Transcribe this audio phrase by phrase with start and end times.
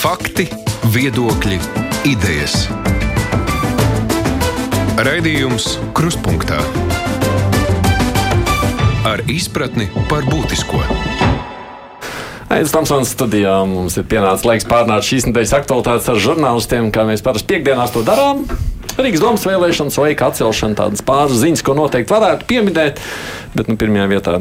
[0.00, 0.46] Fakti,
[0.94, 1.58] viedokļi,
[2.08, 2.54] idejas.
[4.96, 6.56] Raidījums Kruspunktā
[9.04, 10.80] ar izpratni par būtisko.
[12.48, 13.58] Aizsmeļamies Tamsons studijā.
[13.68, 18.00] Mums ir pienācis laiks pārnāt šīs nedēļas aktualitātes ar žurnālistiem, kā mēs parasti piekdienās to
[18.06, 18.46] darām.
[18.96, 23.04] Rīgas domas vēlēšanas, laika atcelšana, tādas pāris ziņas, ko noteikti varētu pieminēt.
[23.52, 24.40] Bet nu, pirmajā vietā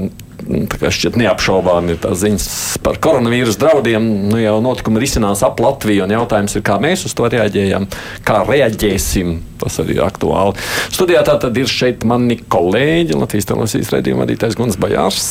[0.50, 2.48] šķiet neapšaubām ir tās ziņas
[2.86, 4.06] par koronavīrus draudiem.
[4.32, 7.86] Nu, jau notikumi risinās ap Latviju, un jautājums ir, kā mēs uz to reaģējam,
[8.26, 9.38] kā reaģēsim.
[9.60, 10.56] Tas arī ir aktuāli.
[10.94, 15.30] Studijā tā tad ir šeit mani kolēģi, Latvijas televīzijas redzējuma vadītājs Guns Bajārs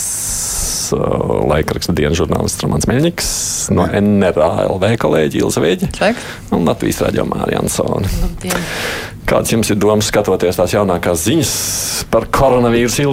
[0.89, 3.31] laikraksta dienas žurnālists Romanis Meļņiks,
[3.77, 6.13] no NRALV kolēģi Ilza Vēģa
[6.57, 8.09] un Latvijas raidījā Mārija Ansona.
[9.29, 11.53] Kāds jums ir domas skatoties tās jaunākās ziņas
[12.13, 13.05] par koronavīrusu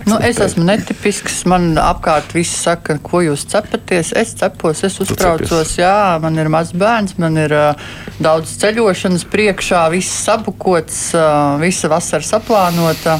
[0.00, 0.10] Ilza?
[0.10, 1.42] Nu, es esmu netipisks.
[1.50, 4.12] Man apkārt viss saka, ko jūs cepaties.
[4.16, 5.76] Es cepos, es uztraucos.
[5.80, 7.88] Jā, man ir mazs bērns, man ir uh,
[8.22, 13.18] daudz ceļošanas priekšā, viss sabukots, uh, visa vasara saplānota.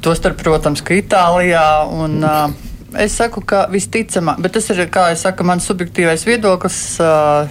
[0.00, 1.66] Tostarp, protams, ka Itālijā.
[1.92, 6.78] Un, uh, Es saku, ka visticamāk, bet tas ir, kā jau saka, mans subjektīvais viedoklis.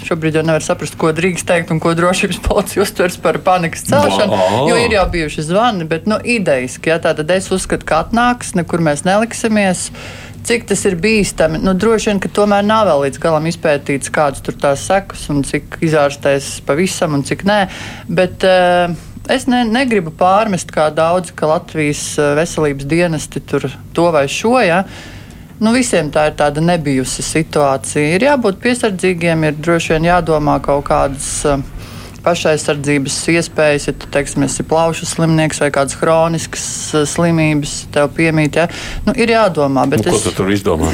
[0.04, 4.36] Šobrīd jau nevar saprast, ko drīkst teikt un ko drošības policija uztvers par panikas celšanu.
[4.36, 4.70] Wow.
[4.72, 8.84] Jo ir jau bijuši zvani, bet nu, idejiski, ja tātad es uzskatu, ka atnāks, nekur
[8.84, 9.90] mēs neliksimies.
[10.50, 11.60] Cik tas ir bīstami?
[11.64, 15.44] Nu, droši vien, ka tomēr nav vēl līdz galam izpētīts, kādas tur tās sekas un
[15.48, 17.62] cik izārstēs pavisam un cik nē.
[18.08, 18.96] Bet, uh,
[19.30, 24.56] Es ne, negribu pārmest, kā daudz, ka Latvijas veselības dienesti tur to vai šo.
[24.66, 24.80] Ja?
[25.60, 28.16] Nu, visiem tā ir tāda nebijusi situācija.
[28.16, 31.60] Ir jābūt piesardzīgiem, ir droši vien jādomā kaut kādas uh,
[32.24, 38.62] pašaizsardzības iespējas, ja tu teiksim, esi plaušu slimnieks vai kādas chroniskas uh, slimības tev piemīt.
[38.62, 38.70] Ja?
[39.04, 39.84] Nu, ir jādomā.
[39.92, 40.94] Nu, ko es, tu tur izdomā?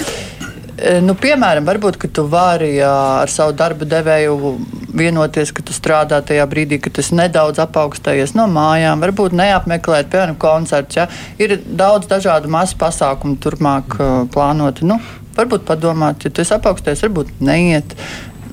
[0.76, 4.56] Nu, piemēram, varbūt tu vari ar savu darba devēju
[4.96, 10.36] vienoties, ka tu strādā tajā brīdī, kad tas nedaudz apaugstējies no mājām, varbūt neapmeklēt, piemēram,
[10.40, 11.00] koncerts.
[11.00, 11.08] Ja?
[11.40, 14.88] Ir daudz dažādu masu pasākumu turpmāk uh, plānoti.
[14.88, 15.00] Nu,
[15.38, 17.96] varbūt padomāt, ja tu esi apaugstējies, varbūt neiet.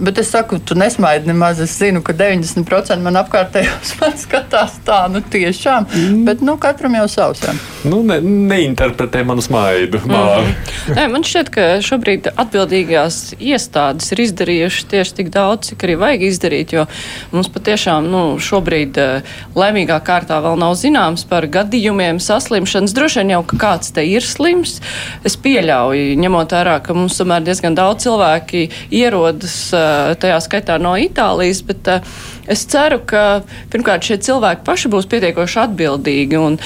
[0.03, 1.61] Bet es saku, tu nesmaidi nemaz.
[1.63, 5.87] Es zinu, ka 90% man apkārtējos man skatās tā, nu tiešām.
[5.87, 6.25] Mm.
[6.27, 7.45] Bet nu, katram jau savs.
[7.87, 10.01] Nu, ne, neinterpretē manu smaidu.
[10.03, 10.49] Mm.
[10.97, 16.27] Nē, man šķiet, ka šobrīd atbildīgās iestādes ir izdarījušas tieši tik daudz, cik arī vajag
[16.33, 16.75] izdarīt.
[16.75, 16.89] Jo
[17.31, 22.97] mums patiešām nu, šobrīd eh, laimīgā kārtā vēl nav zināms par gadījumiem saslimšanas.
[22.99, 24.81] Droši vien jau ka kāds te ir slims.
[25.23, 28.67] Es pieļauju, ņemot vērā, ka mums tomēr diezgan daudz cilvēki
[28.99, 29.92] ierodas eh,
[30.23, 32.15] tajā skaitā no Itālijas, bet uh,
[32.51, 33.43] es ceru, ka
[33.73, 36.59] pirmkārt šie cilvēki paši būs pietiekoši atbildīgi un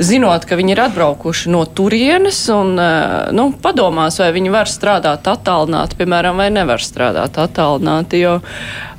[0.00, 5.28] zinot, ka viņi ir atbraukuši no turienes un uh, nu, padomās, vai viņi var strādāt
[5.30, 8.24] attālināti, piemēram, vai nevar strādāt attālināti.
[8.26, 8.40] Jo,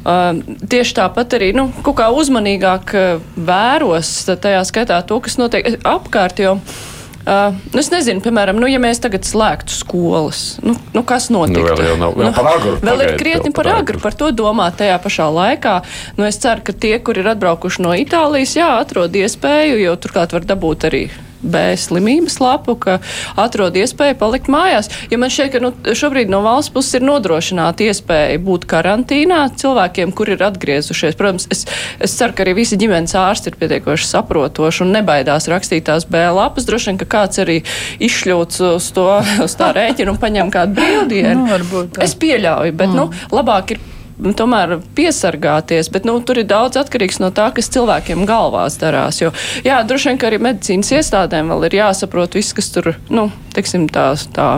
[0.02, 2.96] Uh, tieši tāpat arī nu, kaut kā uzmanīgāk
[3.38, 4.10] vēros
[4.42, 6.42] tajā skaitā to, kas notiek apkārt.
[6.42, 6.91] Jo, uh,
[7.22, 11.62] Uh, es nezinu, piemēram, nu, ja mēs tagad slēgtu skolas, nu, nu kas notiktu?
[11.68, 14.80] Nu, vēl, nav, vēl, nu, agru, vēl pagaid, ir krietni par agru, par to domāt
[14.82, 15.76] tajā pašā laikā.
[16.18, 20.34] Nu, es ceru, ka tie, kur ir atbraukuši no Itālijas, jā, atrod iespēju, jo turklāt
[20.34, 21.06] var dabūt arī
[21.42, 23.00] B slimības lapu, ka
[23.40, 24.92] atrod iespēju palikt mājās.
[25.12, 30.14] Jo man šķiet, ka nu, šobrīd no valsts puses ir nodrošināta iespēja būt karantīnā cilvēkiem,
[30.16, 31.18] kur ir atgriezušies.
[31.20, 31.66] Protams, es,
[32.00, 36.24] es ceru, ka arī visi ģimenes ārsti ir pietiekoši saprotoši un nebaidās rakstīt tās B
[36.32, 36.68] lapas.
[36.70, 37.62] Droši vien, ka kāds arī
[38.02, 39.08] izšļūts uz to
[39.46, 41.48] uz tā rēķina un paņem kādu brīvdienu.
[41.48, 43.26] Nu, es pieļauju, bet nu, mm.
[43.32, 43.82] nu, labāk ir
[44.38, 49.22] tomēr piesargāties, bet nu, tur ir daudz atkarīgs no tā, kas cilvēkiem galvās darās.
[49.22, 49.32] Jo,
[49.66, 53.90] jā, droši vien, ka arī medicīnas iestādēm vēl ir jāsaprot viss, kas tur, nu, teiksim,
[53.92, 54.54] tā, tā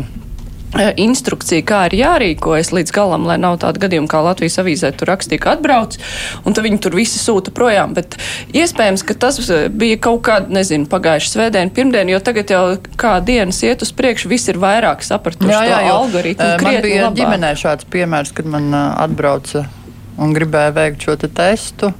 [0.98, 5.42] instrukcija, kā ir jārīkojas līdz galam, lai nav tāda gadījuma, kā Latvijas avīzē tur rakstīja,
[5.44, 5.98] ka atbrauc,
[6.44, 7.94] un tad viņi tur visi sūta projām.
[7.98, 8.18] Bet
[8.56, 12.64] iespējams, ka tas eh, bija kaut kāda, nezinu, pagājuša svētdiena, pirmdiena, jo tagad jau
[13.00, 16.50] kā dienas iet uz priekšu, viss ir vairāk sapratuši jā, jā, to algoritmu.
[16.50, 17.22] Uh, man bija labāk.
[17.22, 19.68] ģimenē šāds piemērs, kad man uh, atbrauca
[20.22, 21.94] un gribēja veikt šo te testu.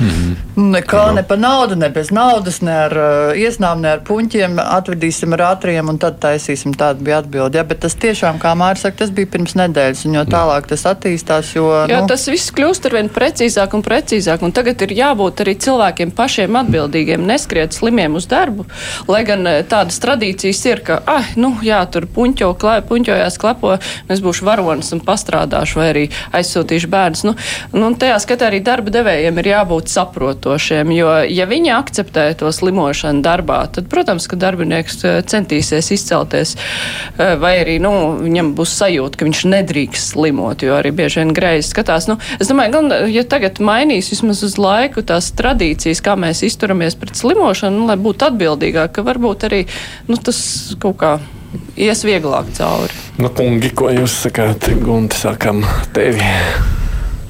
[0.00, 0.34] Mm -hmm.
[0.56, 1.12] Nekā no.
[1.12, 4.58] ne par naudu, ne bez naudas, ne ar uh, iesnām, ne ar puņķiem.
[4.58, 6.74] Atvedīsim ar ātriem un tad taisīsim.
[6.74, 7.58] Tāda bija atbilde.
[7.58, 10.04] Ja, bet tas tiešām, kā Mārcis saka, tas bija pirms nedēļas.
[10.06, 11.86] Un jo tālāk tas attīstās, jo.
[11.88, 14.42] Jā, nu, tas viss kļūst ar vien precīzāk un precīzāk.
[14.42, 18.66] Un tagad ir jābūt arī cilvēkiem pašiem atbildīgiem, neskriet slimiem uz darbu.
[19.08, 23.78] Lai gan uh, tādas tradīcijas ir, ka, ah, nu, jā, tur puņķo, klē, puņķojās, klepo,
[24.08, 27.24] es būšu varonis un pastrādāšu vai arī aizsūtīšu bērnus.
[27.24, 27.34] Nu,
[27.72, 32.50] nu, tajā skatā arī darba devējiem ir jābūt jābūt saprotošiem, jo, ja viņi akceptē to
[32.52, 36.56] slimošanu darbā, tad, protams, ka darbinieks eh, centīsies izcelties,
[37.18, 41.34] eh, vai arī, nu, viņam būs sajūta, ka viņš nedrīkst slimot, jo arī bieži vien
[41.34, 42.08] greizi skatās.
[42.08, 46.96] Nu, es domāju, gan, ja tagad mainīs vismaz uz laiku tās tradīcijas, kā mēs izturamies
[46.96, 49.64] pret slimošanu, nu, lai būtu atbildīgāk, ka varbūt arī,
[50.08, 51.18] nu, tas kaut kā
[51.76, 52.94] ies vieglāk cauri.
[53.18, 55.62] Nu, kungi, ko jūs sakāt, Gunte, sākam
[55.94, 56.32] tevi?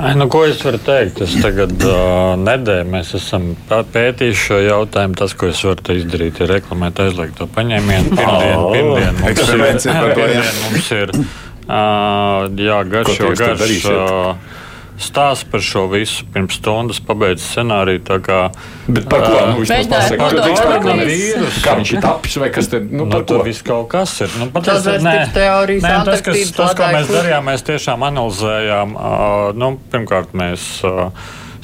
[0.04, 1.22] Ai, nu, ko es varu teikt?
[1.24, 5.16] Es tagad uh, nedēļu mēs esam pētījuši šo jautājumu.
[5.20, 8.12] Tas, ko es varu izdarīt, ir reklamēt aizliegto paņēmienu.
[8.18, 13.88] Pirmdien, pirmdien mums ir, pirmdien mums ir uh, jā, garš, jo garš.
[13.88, 14.60] Uh,
[15.00, 18.02] stāsts par šo visu pirms stundas pabeidz scenāriju.
[18.24, 18.38] Kā,
[18.86, 19.40] Bet par ko?
[19.50, 21.60] Nu, viņš pasaka, ka viņš ir vīrus.
[21.64, 23.48] Kā viņš ir tapis vai kas te, nu, Nu, par tur ko?
[23.48, 24.30] viss kaut kas ir.
[24.40, 28.06] Nu, pat Tas vairs tik teorijas, nē, tas, kas, tas, ko mēs darījām, mēs tiešām
[28.10, 28.94] analizējām.
[28.94, 31.10] Uh, nu, pirmkārt, mēs uh,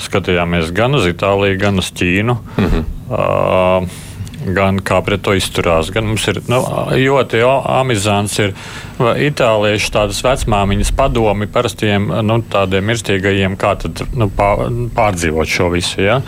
[0.01, 2.39] skatījāmies gan uz Itāliju, gan uz Ķīnu.
[2.57, 2.87] Mm -hmm.
[3.11, 4.09] uh,
[4.41, 6.63] Gan kā pret to izturās, gan mums ir nu,
[6.97, 8.39] ļoti amizants.
[8.41, 8.55] Ir
[9.01, 14.67] itāliešu tādas vecmāmiņas padomi parastiem nu, tādiem mirstīgajiem, kā tad, nu, pār,
[14.97, 16.03] pārdzīvot šo visu.
[16.05, 16.19] Ja?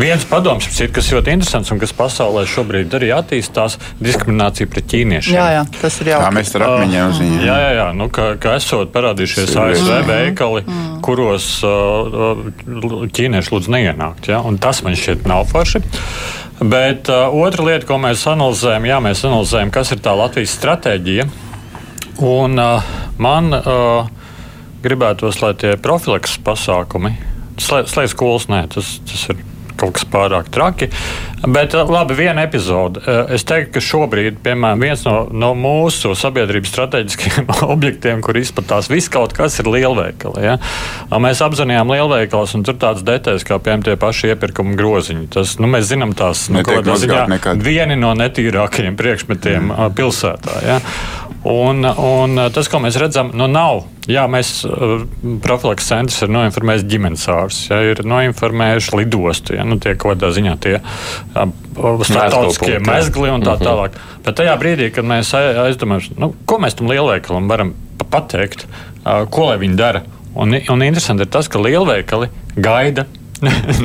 [0.00, 4.88] Viens padoms, ir, kas ļoti interesants un kas pasaulē šobrīd arī attīstās, ir diskriminācija pret
[4.92, 5.36] ķīniešiem.
[5.36, 6.34] Jā, jā, tas ir Tā jauki.
[6.38, 7.44] mēs akmeņiem uz viņiem.
[7.48, 7.88] Jā, jā, jā.
[7.96, 10.64] Nu, ka, ka esot parādījušies ASV veikali,
[11.04, 12.46] kuros uh,
[13.12, 14.32] ķīnieši lūdz neienākt.
[14.32, 14.40] Ja?
[14.44, 15.82] Un Tas man šķiet nav forši.
[16.62, 21.26] Bet uh, otra lieta, ko mēs analizējam, jā, mēs analizējam, kas ir tā Latvijas stratēģija.
[22.22, 22.92] Un uh,
[23.22, 24.10] man uh,
[24.84, 27.16] gribētos, lai tie profilaks pasākumi,
[27.62, 29.42] slēdz skolas, nē, tas, tas ir
[29.80, 30.90] kaut kas pārāk traki.
[31.46, 33.02] Bet uh, labi, viena epizode.
[33.02, 38.90] Uh, Es teiktu, ka šobrīd, piemēram, viens no, no mūsu sabiedrības strateģiskiem objektiem, kur izplatās
[38.92, 40.44] viss kaut kas, ir lielveikali.
[40.44, 40.56] Ja?
[41.22, 45.26] Mēs apzinājām lielveikalos, un tur tādas detaļas kā piemēram tie paši iepirkuma groziņi.
[45.32, 49.96] Tas, nu, mēs zinām, tās nu, kādā ziņā vieni no netīrākajiem priekšmetiem mm.
[49.98, 50.58] pilsētā.
[50.66, 50.78] Ja?
[51.44, 53.80] Un, un tas, ko mēs redzam, nu nav.
[54.06, 55.02] Jā, mēs uh,
[55.42, 60.30] profilaks centrs ir noinformējis ģimenes ārstus, ja, ir noinformējuši lidostu, ja, nu, tie kaut kādā
[60.36, 60.76] ziņā tie
[62.06, 63.98] starptautiskie mezgli un tā tālāk.
[64.24, 68.66] Bet tajā brīdī, kad mēs ai- aizdomājamies, nu, ko mēs tam lielveikalam varam pa- pateikt,
[69.30, 70.02] ko lai viņi dara.
[70.34, 73.06] Un, un interesanti ir tas, ka lielveikali gaida.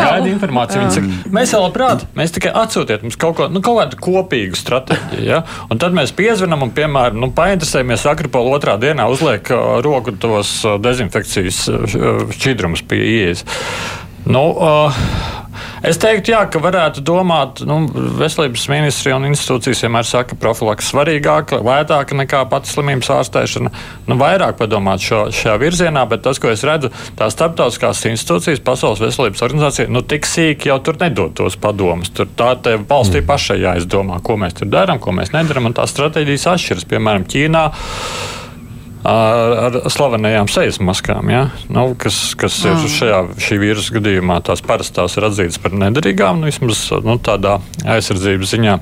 [0.00, 0.82] gaida informāciju.
[0.82, 4.58] Viņi saka, mēs jau labprāt, mēs tikai atsūtiet mums kaut, ko, nu, kaut kādu kopīgu
[4.58, 5.24] stratēģiju.
[5.26, 5.42] Ja?
[5.70, 10.60] Un tad mēs piezvanām un, piemēram, nu, painteresējamies Akropola otrā dienā, uzliek uh, roku tos
[10.64, 13.44] uh, dezinfekcijas uh, šķidrumus pie ieejas.
[14.28, 15.02] Nu, uh,
[15.80, 17.78] Es teiktu, jā, ka varētu domāt, nu,
[18.20, 23.72] veselības ministrija un institūcijas vienmēr saka, ka profilaks svarīgāka, lētāka nekā pati slimības ārstēšana.
[24.10, 29.00] Nu, vairāk padomāt šo, šajā virzienā, bet tas, ko es redzu, tās starptautiskās institūcijas, Pasaules
[29.00, 32.12] veselības organizācija, nu, tik sīki jau tur nedod tos padomus.
[32.12, 35.96] Tur tā tev valstī pašai jāizdomā, ko mēs tur darām, ko mēs nedarām, un tās
[35.96, 36.88] stratēģijas atšķiras.
[36.92, 37.64] Piemēram, Ķīnā
[39.04, 41.46] ar, ar slavenajām sejas maskām, ja?
[41.72, 46.50] nu, kas, kas ir šajā šī vīrusu gadījumā, tās parastās ir atzītas par nederīgām, nu,
[46.50, 48.80] vismaz nu, tādā aizsardzības ziņā.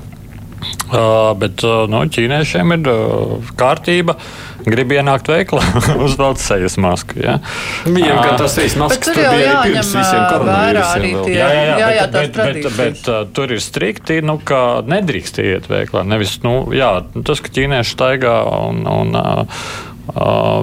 [0.89, 4.17] Uh, bet uh, nu, ķīniešiem ir uh, kārtība.
[4.65, 5.61] Grib ienākt veiklā,
[6.05, 7.21] uzvelk sejas masku.
[7.23, 7.37] Ja?
[7.85, 11.05] Viņiem, Ā, ka tas ir Bet maskas, tur tur jau bija arī pirms visiem koronavīrusiem.
[11.07, 14.35] Jā, jā, jā, jā, jā, bet, tās bet, bet, bet, bet tur ir strikti, nu,
[14.43, 16.03] ka nedrīkst iet veiklā.
[16.09, 18.35] Nevis, nu, jā, tas, ka ķīnieši staigā
[18.67, 19.88] un, un Uh,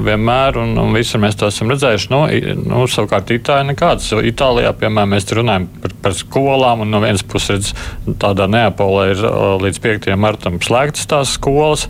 [0.06, 2.12] vienmēr, un, un visur mēs to esam redzējuši.
[2.12, 2.22] Nu,
[2.66, 4.12] nu, savukārt, Itālijā nekādas.
[4.30, 7.72] Itālijā, piemēram, mēs runājam par, par skolām, un no vienas puses, redz,
[8.20, 10.08] tādā Neapolē ir uh, līdz 5.
[10.20, 11.88] martam slēgtas tās skolas.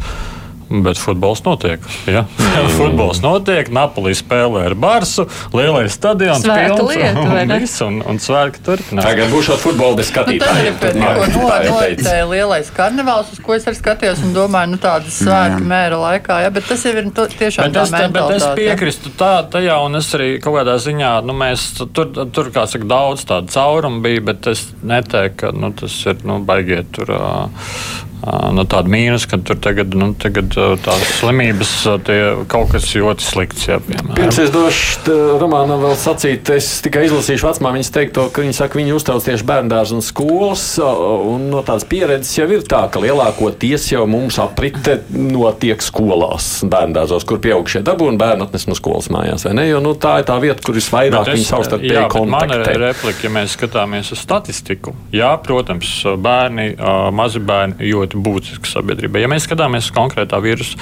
[0.66, 1.82] Bet futbols notiek.
[2.11, 2.25] Ja?
[2.26, 2.68] Mm.
[2.78, 7.58] futbols notiek, Napoli spēlē ar Barsu, lielais stadions, pilns, lieta, vai un, ne?
[7.62, 9.06] viss, un, un svētki turpinās.
[9.06, 11.75] Tagad būs šādi futbola Nu, tad ir pēc Tad tikko mākslinieki no- teica.
[11.76, 16.40] noritēja lielais karnevāls, uz ko es arī skatījos un domāju, nu tādas svētku mēra laikā,
[16.42, 19.78] ja, bet tas jau ir to, tiešām Bet tā es, bet es piekrītu tā, tajā,
[19.87, 24.02] un es arī kaut kādā ziņā, nu, mēs tur, tur kā saka, daudz tādu caurumu
[24.02, 27.14] bija, bet es neteiktu, ka nu, tas ir nu, baigiet tur.
[27.14, 31.73] Uh, Nu, tāda mīnus, ka tur tagad, nu, tagad tās slimības
[32.06, 32.20] tie
[32.50, 33.66] kaut kas ļoti slikts.
[33.68, 34.14] Jā, piemēram.
[34.16, 38.94] Pirms es došu Romanam vēl sacīt, es tikai izlasīšu vecmāmiņas teikto, ka viņi saka, viņi
[38.96, 44.06] uztrauc tieši bērndārzu un skolas, un no tādas pieredzes jau ir tā, ka lielākoties jau
[44.11, 49.54] mums aprite notiek skolās, bērndārzos, kur pieaugušie dabū un bērni atnes no skolas mājās, vai
[49.61, 49.68] ne?
[49.68, 52.76] Jo nu, tā ir tā vieta, kur visvairāk viņi savstarpēji bet Man ir kontaktē.
[52.80, 54.96] replika, ja mēs skatāmies uz statistiku.
[55.14, 55.92] Jā, protams,
[56.23, 56.73] bērni,
[57.14, 59.20] mazi bērni ļoti būtiski sabiedrībai.
[59.25, 60.78] Ja mēs skatāmies uz konkrētā vīrusu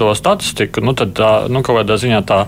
[0.00, 2.38] to statistiku, nu, tad tā, nu, kaut kādā ziņā tā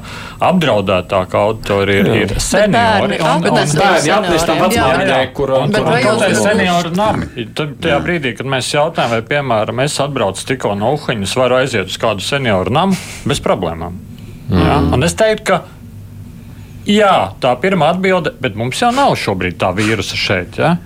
[0.47, 2.73] apdraudētākā auditorija ir, ir seniori.
[2.73, 4.77] bērni apmetas un- Bērni apmest tam senioriem.
[4.77, 5.33] Jā, vecumā, jā.
[5.37, 7.47] kur Un vai kaut kādā senioru nami.
[7.55, 11.87] Tad tajā brīdī, kad mēs jautājam, vai, piemēram, es atbraucu tikko no Uhaņas, varu aiziet
[11.93, 13.99] uz kādu senioru namu bez problēmām.
[14.51, 14.79] Jā?
[14.95, 15.63] Un es teiktu, ka
[16.87, 20.59] jā, tā pirmā atbilde, bet mums jau nav šobrīd tā vīrusa šeit.
[20.59, 20.77] Ja?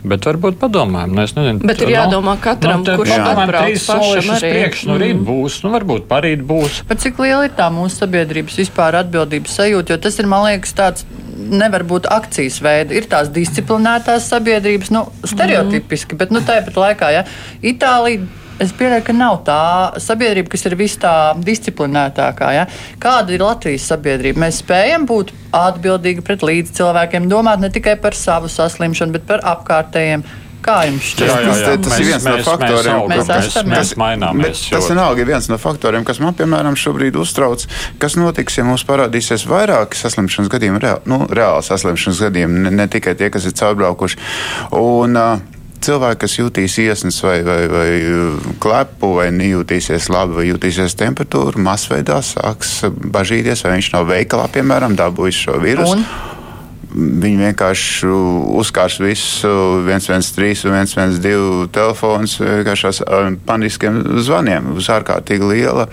[0.00, 1.60] Bet varbūt padomājam, nu, es nezinu.
[1.68, 4.52] Bet ir nu, jādomā katram, te kurš atbrauc trīs pašam arī.
[4.54, 6.80] priekš, nu rīt būs, nu varbūt parīt būs.
[6.88, 9.92] Bet cik liela ir tā mūsu sabiedrības vispār atbildības sajūta?
[9.92, 11.04] Jo tas ir, man liekas, tāds
[11.36, 12.96] nevar būt akcijas veida.
[12.96, 17.26] Ir tās disciplinētās sabiedrības, nu, stereotipiski, bet nu, tāpat laikā, ja
[17.60, 18.24] Itālija.
[18.60, 19.60] Es pieļauju, ka nav tā
[20.04, 22.50] sabiedrība, kas ir vis tā disciplinētākā.
[22.52, 22.66] Ja?
[23.00, 24.42] Kāda ir Latvijas sabiedrība?
[24.44, 29.40] Mēs spējam būt atbildīgi pret līdz cilvēkiem, domāt ne tikai par savu saslimšanu, bet par
[29.56, 30.24] apkārtējiem.
[30.60, 31.30] Kā jums šķiet?
[31.30, 34.58] Tas- tas- tas ir viens no faktoriem, Mēs, Mēs mēs, mēs maināmies.
[34.68, 37.64] Bet tas vienalga ir viens no faktoriem, kas man, piemēram, šobrīd uztrauc.
[37.98, 42.86] Kas notiks, ja mums parādīsies vairāki saslimšanas gadījumi, reāli, nu, reāli saslimšanas gadījumi, ne, ne
[42.92, 44.20] tikai tie, kas ir caurbraukuši.
[44.76, 45.38] Un, uh,
[45.80, 51.62] Cilvēki, kas jutīs iesnas vai, vai, vai uh, klepu, vai nejūtīsies labi, vai jutīsies temperatūru,
[51.64, 55.96] masveidā sāks bažīties, vai viņš nav veikalā, piemēram, dabūjis šo vīrusu.
[55.96, 56.38] Un?
[56.94, 58.08] Viņi vienkārši
[58.60, 59.50] uzkārs visu
[59.86, 62.40] 113 un 112 telefonus
[63.06, 64.72] ar paniskiem zvaniem.
[64.76, 65.86] Uz ārkārtīgi liela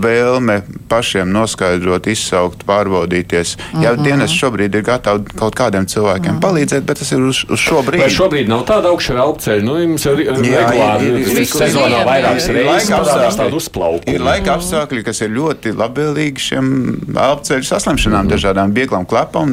[0.00, 3.56] vēlme pašiem noskaidrot, izsaukt, pārbaudīties.
[3.56, 3.84] Mm -hmm.
[3.84, 6.44] Jā, dienas šobrīd ir gatavi kaut kādiem cilvēkiem mm -hmm.
[6.44, 8.10] palīdzēt, bet tas ir uz, uz šo Vai brīdi.
[8.16, 9.62] šobrīd nav tāda augšā elpceļa?
[9.62, 13.36] Nu, jums ir regulāri sezonā ir- vairākas ir reizes apstākļi.
[13.36, 14.14] tādu uzplaukumu.
[14.14, 16.66] Ir laika apstākļi, kas ir ļoti labvēlīgi šiem
[17.16, 19.48] elpceļu saslimšanām, dažādām vieglām klepām,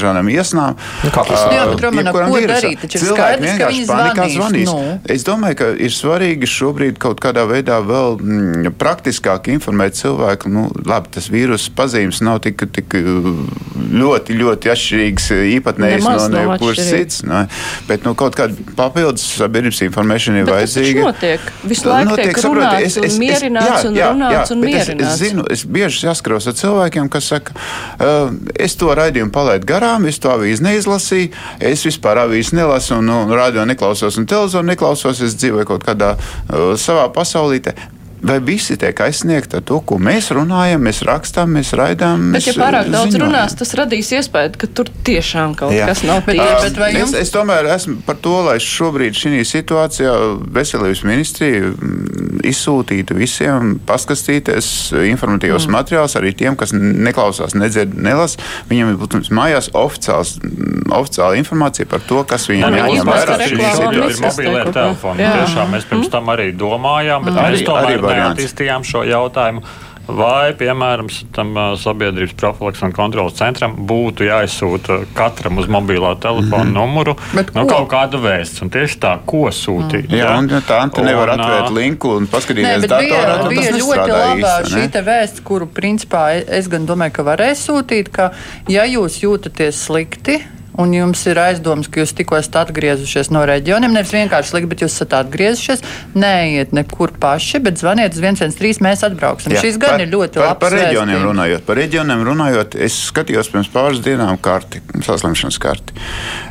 [0.00, 0.78] dažādām iesnām.
[1.04, 1.44] Nu, tas?
[1.52, 2.80] Jā, bet, Romana, ko darīt?
[2.84, 4.70] Taču ir skaidrs, ka viņi zvanīs, zvanīs.
[4.72, 4.96] nu.
[5.12, 10.50] Es domāju, ka ir svarīgi šobrīd kaut kādā veidā vēl mm, praktiskāk informēt cilvēku.
[10.52, 17.22] Nu, labi, tas vīrusu pazīmes nav tik, tik ļoti, ļoti atšķirīgs īpatnējs no jebkuras cits.
[17.28, 17.44] Ne?
[17.88, 21.06] Bet nu, kaut kāda papildus sabiedrības informēšana ir Bet tas vajadzīga.
[21.08, 21.50] notiek.
[21.70, 25.14] Visu laiku tiek saproti, runāts un mierināts un runāts un bet es, mierināts.
[25.14, 27.54] es zinu, es bieži saskaros ar cilvēkiem, kas saka,
[27.98, 31.30] uh, es to raidījumu palaidu garām, es to avīzi neizlasīju,
[31.60, 36.14] es vispār avīzi nelasu un, un radio neklausos un televizoru neklausos, es dzīvoju kaut kādā
[36.16, 37.74] uh, savā pasaulītē.
[38.22, 42.26] Vai visi tiek aizsniegti ar to, ko mēs runājam, mēs rakstām, mēs raidām?
[42.34, 43.30] Bet, ja mēs, pārāk uh, daudz ziņojam?
[43.30, 45.86] runās, tas radīs iespēju, ka tur tiešām kaut Jā.
[45.88, 46.66] kas nav Bet- tīrs.
[46.66, 50.12] bet vai es, jums- es tomēr esmu par to, lai šobrīd šī situācijā
[50.52, 54.68] veselības ministrija mm, izsūtītu visiem paskatīties
[55.10, 55.74] informatīvos mm.
[55.78, 58.38] materiālus arī tiem, kas neklausās, nedzird, nelasa.
[58.70, 63.38] Viņiem ir būtu mājās oficiāls, mm, oficiāla informācija par to, kas viņiem Arī jāņem vērā
[63.46, 64.50] situācijā.
[64.60, 64.72] ir ko.
[64.76, 65.24] telefoni.
[65.24, 68.09] Tiešām mēs pirms tam arī domājām, bet Arī- mēs tomēr arī.
[68.16, 69.62] Neattīstījām šo jautājumu.
[70.10, 76.64] Vai, piemēram, s- tam sabiedrības profilaks un kontrolas centram būtu jāizsūta katram uz mobilā telefona
[76.64, 76.74] mm -hmm.
[76.74, 77.14] numuru
[77.54, 78.62] nu, kaut kāda vēsts?
[78.62, 80.10] Un tieši tā, ko sūtīt?
[80.10, 83.70] Jā, un ja tā Anta nevar Un, atvērt linku un paskatīties datorā, bija, tad bija
[83.70, 88.30] ļoti laba īsti, šī vēsts, kuru principā e- es gan domāju, ka varēs sūtīt, ka
[88.68, 90.42] ja jūs jūtaties slikti.
[90.80, 93.92] Un jums ir aizdoms, ka jūs tikko esat atgriezušies no reģioniem.
[93.96, 95.84] Nevis vienkārši slikti, bet jūs esat atgriezušies.
[96.16, 99.54] Neiet nekur paši, bet zvaniet uz 113, mēs atbrauksim.
[99.56, 100.62] Jā, Šis gan par, ir ļoti par, labs.
[100.64, 101.28] par reģioniem vēstījums.
[101.28, 101.66] runājot.
[101.68, 105.96] Par reģioniem runājot, es skatījos pirms pāris dienām karti, saslimšanas karti.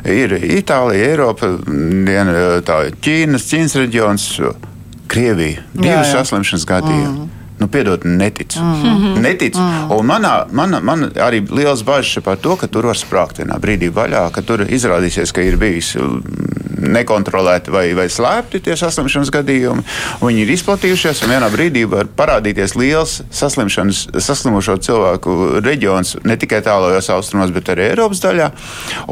[0.06, 4.30] Ir Itālija, Eiropa, diena, tā, Ķīnas, Ķīnas reģions,
[5.10, 5.66] Krievija.
[5.74, 7.18] Divi saslimšanas gadījumi.
[7.18, 7.36] Mm.
[7.60, 8.58] Nu, piedod, neticu.
[8.58, 9.20] Mm.
[9.20, 9.60] neticu.
[9.60, 9.90] Mm.
[9.92, 13.90] Un manā, manā, man arī liels bažas par to, ka tur var sprākt vienā brīdī
[13.92, 16.48] vaļā, ka tur izrādīsies, ka ir bijis mm,
[16.96, 19.84] nekontrolēti vai, vai slēpti tie saslimšanas gadījumi.
[20.24, 27.12] Viņi ir izplatījušies, un vienā brīdī var parādīties liels saslimušo cilvēku reģions ne tikai tālajos
[27.12, 28.48] austrumos, bet arī Eiropas daļā.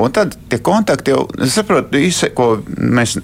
[0.00, 3.18] Un tad tie kontakti jau, īsi, ko mēs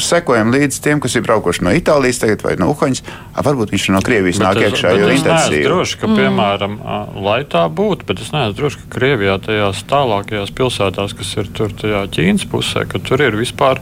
[0.00, 3.02] sekojam līdz tiem, kas ir braukuši no Itālijas tagad, vai no Uhaņas.
[3.34, 6.98] A, Varbūt viņš no Krievijas Bet nāk es- iekšā, es neesmu droši, ka, piemēram, ā,
[7.22, 11.68] lai tā būtu, bet es neesmu droši, ka Krievijā tajās tālākajās pilsētās, kas ir tur
[11.72, 13.80] tajā Ķīnas pusē, ka tur ir vispār.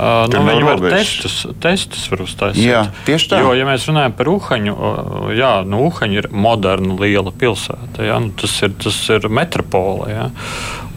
[0.00, 2.64] Uh, nu, viņi var testus, testus var uztaisīt.
[2.64, 3.40] Jā, tieši tā.
[3.44, 8.06] Jo, ja mēs runājam par Uhaņu, uh, jā, nu, Uhaņa ir moderna liela pilsēta.
[8.08, 10.08] Jā, nu, tas, ir, tas ir metropole.
[10.08, 10.30] Jā.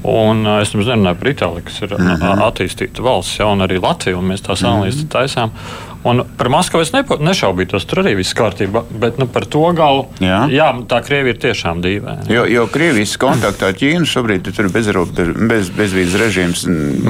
[0.04, 2.24] Un es nemaz nerunāju par Itāliju, kas ir mm Mhm.
[2.24, 2.42] -hmm.
[2.52, 5.52] attīstīta valsts, jau arī Latviju, un mēs tās analīzes taisām.
[6.04, 8.84] Un par Maskavu es nepo- nešaubītos, tur arī viss kārtībā.
[9.00, 10.42] Bet nu, par to galu, Jā.
[10.52, 12.28] jā, tā Krievija ir tiešām dīvaina.
[12.30, 16.66] Jo, jo Krievijas kontaktā ar Ķīnu šobrīd tur ir bezrobežu, bez, bezvīzu režīms.
[16.68, 17.08] Mm,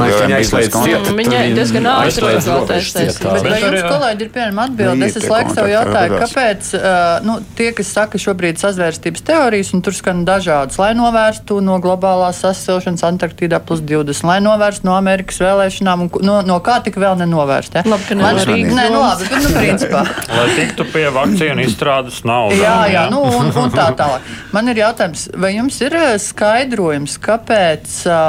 [1.18, 3.34] viņai Tur diezgan ātri cietā.
[3.34, 5.04] Bet arī- jums, kolēģi, ir piemēram atbildi?
[5.10, 9.94] Es visu laiku sev jautāju, kāpēc nu, tie, kas saka šobrīd sazvērstības teorijas, un tur
[9.94, 16.06] skan dažādas, lai novērstu no globālās sasilšanas Antarktīdā plus 20, lai novērstu no Amerikas vēlēšanām,
[16.06, 17.74] un no, no kā tik vēl nenovērst.
[17.80, 17.84] Ja?
[17.86, 18.16] Labi, ka
[18.54, 20.02] Rīgas Nē, nu labi, bet nu principā.
[20.34, 22.60] Lai tiktu pie vakcīnu izstrādes naudas.
[22.60, 24.28] Jā, jā, nu, un, un tā tālāk.
[24.56, 28.20] Man ir jautājums, vai jums ir eh, skaidrojums, kāpēc, ā,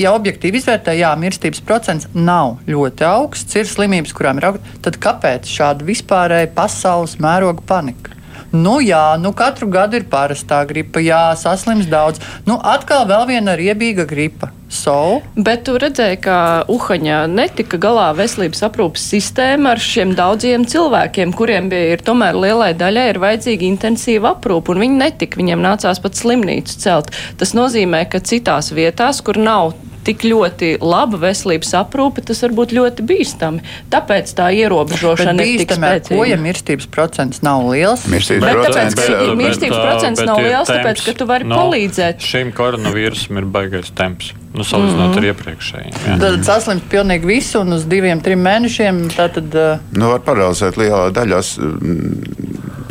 [0.00, 5.00] ja objektīvi izvērtē, jā, mirstības procents nav ļoti augsts, ir slimības, kurām ir augsts, tad
[5.02, 8.17] kāpēc šāda vispārēja pasaules mēroga panika?
[8.52, 12.22] Nu, jā, nu katru gadu ir parastā gripa, jā, saslims daudz.
[12.48, 14.48] Nu, atkal vēl viena riebīga gripa.
[14.72, 16.36] So, Bet tu redzēji, ka
[16.68, 22.74] Uhaņā netika galā veselības aprūpas sistēma ar šiem daudziem cilvēkiem, kuriem bija ir tomēr lielai
[22.76, 27.12] daļai ir vajadzīga intensīva aprūpa, un viņi netika, viņiem nācās pat slimnīcu celt.
[27.40, 29.72] Tas nozīmē, ka citās vietās, kur nav
[30.08, 33.62] tik ļoti laba veselības aprūpe, tas var būt ļoti bīstami.
[33.92, 36.40] Tāpēc tā bet ierobežošana ir tik ar ko, ja spēcīga.
[36.48, 38.06] mirstības procents nav liels?
[38.08, 41.48] Mirstības Bet procents, tāpēc, bet- mirstības ā, procents nav ir liels, tāpēc, ka tu vari
[41.52, 42.24] palīdzēt.
[42.32, 44.32] Šim koronavīrusam ir baigais temps.
[44.54, 45.18] Nu, salīdzinot mm.
[45.20, 45.96] ar iepriekšējiem.
[46.08, 46.14] jā.
[46.22, 49.02] Tad saslimt pilnīgi visu un uz diviem, trim mēnešiem.
[49.16, 52.48] Tātad, uh, Nu, var paralizēt lielā daļā mm,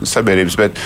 [0.07, 0.77] sabiedrības, bet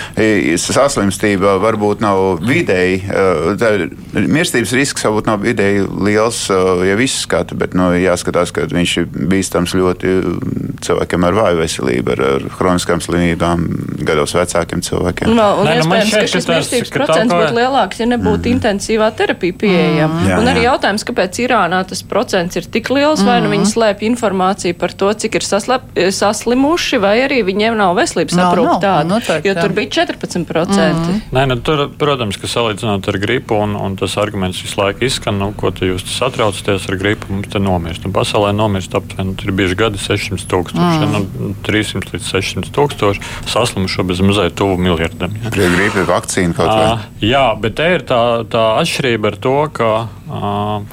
[0.62, 3.02] saslimstība varbūt nav vidēji.
[3.12, 8.52] e, ir- Mirstības risks varbūt nav vidēji liels, e, ja viss skata, bet nu, jāskatās,
[8.56, 13.66] ka viņš ir bīstams ļoti mm, cilvēkiem ar vāju veselību, ar, ar kroniskām slimībām,
[14.08, 15.28] gados vecākiem cilvēkiem.
[15.28, 18.00] Vēl, un Nē, nu, man iespējams, šķiet, ka šis ka tas- mirstības procents būtu lielāks,
[18.00, 18.56] ja nebūtu mm.
[18.56, 20.24] intensīvā terapija pieejama.
[20.28, 20.72] Jā, un arī jā.
[20.72, 25.12] jautājums, kāpēc Irānā tas procents ir tik liels, vai nu viņi slēpj informāciju par to,
[25.24, 29.10] cik ir saslep, saslimuši, vai arī viņiem nav veselības Nav, aprūpe nav, tāda.
[29.10, 29.66] noteikti, jo jā.
[29.66, 31.18] tur bija 14%.
[31.36, 35.40] Nē, nu, tur, protams, ka salīdzinot ar gripu, un, un tas arguments visu laiku izskan,
[35.42, 38.06] nu, ko tu jūs satraucaties ar gripu, mums te nomirst.
[38.06, 41.16] Nu, pasaulē nomirst aptuveni tur ir bijuši gadi 600 tūkstoši, mm.
[41.16, 45.36] nu, 300 līdz 600 tūkstoši, saslimušo bez mazliet tuvu miljardam.
[45.44, 45.54] Ja.
[45.54, 46.88] Pie gripa vakcīna kaut vai.
[46.92, 49.90] Ā, Jā, bet te ir tā, tā atšķirība ar to, ka,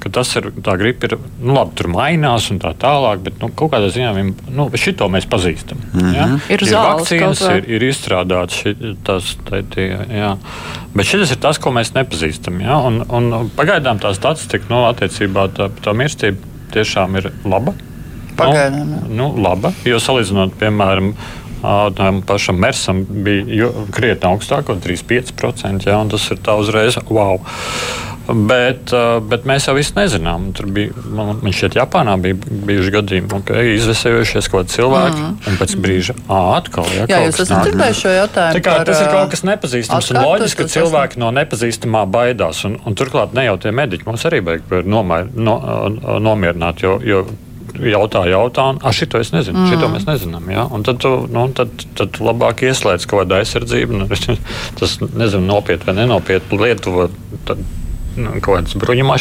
[0.02, 3.50] ka tas ir tā gripa, ir, nu, labi, tur mainās un tā tālāk, bet nu,
[3.54, 5.80] kaut kādā ziņā viņam, nu, šito mēs pazīstam.
[5.92, 6.14] Mm -hmm.
[6.16, 6.26] ja?
[6.54, 10.37] Ir zāles vakcīnas, ir, ir izstrādātas, ši- tas, tā, tie, jā.
[10.95, 12.61] bet šis ir tas, ko mēs nepazīstam.
[12.61, 12.78] Ja?
[12.78, 16.39] Un, un pagaidām tā statistika nu, attiecībā tā, tā mirstība
[16.73, 17.75] tiešām ir laba.
[18.36, 18.86] Pagaidām.
[18.86, 21.15] Nu, nu, laba, jo salīdzinot, piemēram,
[21.99, 25.88] tam pašam Mersam bija krietni augstāk, kaut 3,5%.
[25.88, 27.40] Ja, tas ir tā uzreiz wow.
[28.28, 28.92] Bet,
[29.25, 30.50] bet mēs jau visu nezinām.
[30.56, 32.36] Tur bija, man man šķiet, Japānā bija
[32.68, 35.38] bijuši gadījumi, ka izvesējušies kaut kādi cilvēki, mm.
[35.49, 36.90] un pēc brīža atkal.
[36.92, 38.58] Ja, jā, jūs esat dzirdējuši šo jautājumu.
[38.58, 42.60] Tā kā, tas ir kaut kas nepazīstams un loģiski, ka cilvēki no nepazīstamā baidās.
[42.68, 45.56] Un, un turklāt ne jau tie mediķi mums arī vajag nomēr, no,
[46.21, 47.25] nomierināt, jo, jo
[47.76, 49.73] jautā, jautā, un ah, šito es nezinu, mm.
[49.73, 50.49] šito mēs nezinām.
[50.52, 50.67] Ja?
[50.75, 54.02] Un tad, tu, nu, tad, tad labāk ieslēdz kaut kādu aizsardzību.
[54.02, 54.09] Nu,
[54.81, 57.09] tas nezinu, nopietni vai nenopietni Lietuva.
[57.49, 57.63] Tad,
[58.19, 58.75] nu, Kaut kādas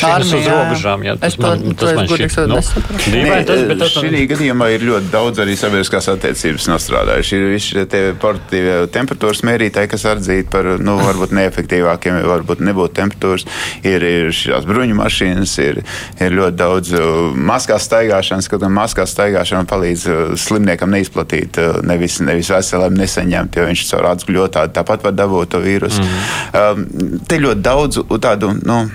[0.07, 1.03] Armija, uz robežām.
[1.05, 3.11] Jā, Es to- to es godīgi sakot nesaprotu.
[3.13, 3.45] dīvaini.
[3.47, 7.33] Tas, bet tas Šī gadījumā ir ļoti daudz arī sabiedriskās attiecības nostrādājuši.
[7.37, 12.93] Ir visi šie te portatīvie temperatūras mērītāji, kas atzīti par nu, varbūt neefektīvākiem, varbūt nebūtu
[13.01, 13.45] temperatūras.
[13.83, 15.83] Ir, ir šīs bruņu mašīnas, ir,
[16.19, 22.19] ir ļoti daudz uh, maskās staigāšanas, kaut gan maskās staigāšana palīdz uh, slimniekam neizplatīt, nevis,
[22.19, 26.01] nevis veselēm nesaņemt, jo viņš caur atgļotādu tāpat var dabūt to vīrusu.
[26.03, 26.57] Mm.
[26.57, 28.53] Um, te ļoti daudz tādu.
[28.65, 28.86] Nu,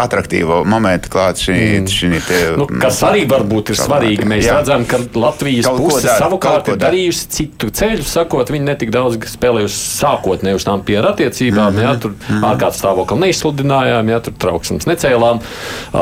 [0.00, 1.88] Atraktīvo momentu klāt šī, mm.
[1.92, 4.24] šī te, Nu, kas arī varbūt ir svarīgi.
[4.28, 4.52] Mēs Jā.
[4.52, 4.58] Jā.
[4.62, 9.18] redzam, ka Latvijas Kaut puse dara, savukārt ir darījusi citu ceļu, sakot, viņi netik daudz
[9.32, 11.72] spēlējuši sākotnēji uz tām pieru attiecībām.
[11.76, 11.82] Mhm.
[11.82, 15.42] Jā, tur ārkārtas stāvokli neizsludinājām, jā, tur trauksmes necēlām.
[15.92, 16.00] Uh,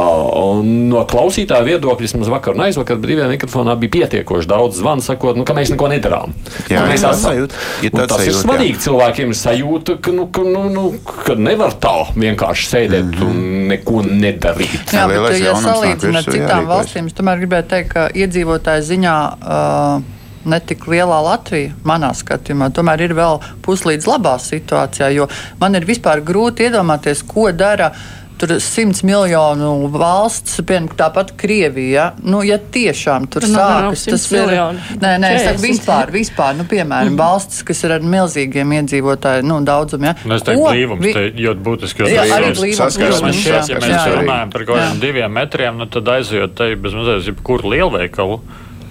[0.61, 5.37] un no klausītāja viedokļa, mums vakar un aizvakar brīvajā mikrofonā bija pietiekoši daudz zvanu, sakot,
[5.39, 6.35] nu, ka mēs neko nedarām.
[6.71, 7.61] Jā, Un mēs ir esam- tāds sajūta.
[7.83, 8.79] Ir Un tāds tas ir sajūta, svarīgi.
[8.87, 10.85] Cilvēkiem ir sajūta, ka, nu, ka, nu, nu,
[11.27, 13.23] ka nevar tā vienkārši sēdēt Mhm.
[13.27, 14.93] un neko nedarīt.
[14.93, 16.71] Jā, bet, ja salīdzinām ar citām jārīkojas.
[16.71, 22.71] valstīm, es tomēr gribētu teikt, ka iedzīvotāju ziņā uh, ne tik lielā Latvija, manā skatījumā,
[22.77, 25.29] tomēr ir vēl puslīdz labā situācijā, jo
[25.61, 27.93] man ir vispār grūti iedomāties, ko dara.
[28.41, 31.91] Tur ir simts miljonu valsts, piemēram, tāpat Krievija.
[31.93, 32.05] Ja?
[32.25, 34.39] Nu, ja tiešām tur Nu, nav sākas 100 tas ir.
[34.41, 34.79] miljoni.
[35.03, 35.67] Nē, nē, es saku 40.
[35.67, 40.09] vispār, vispār nu, piemēram, valstis, kas ir ar milzīgiem iedzīvotāju nu, daudzumu.
[40.09, 40.15] Ja?
[40.25, 41.99] Nu, es teiktu, blīvums vi- te ļoti būtiski.
[42.01, 44.17] jo Jā, tas arī ir- blīvums, saskarsmes, ja mēs jā.
[44.23, 48.41] runājam par kaut kādiem diviem metriem, nu, tad aizejot te bez mazliet jebkuru lielveikalu.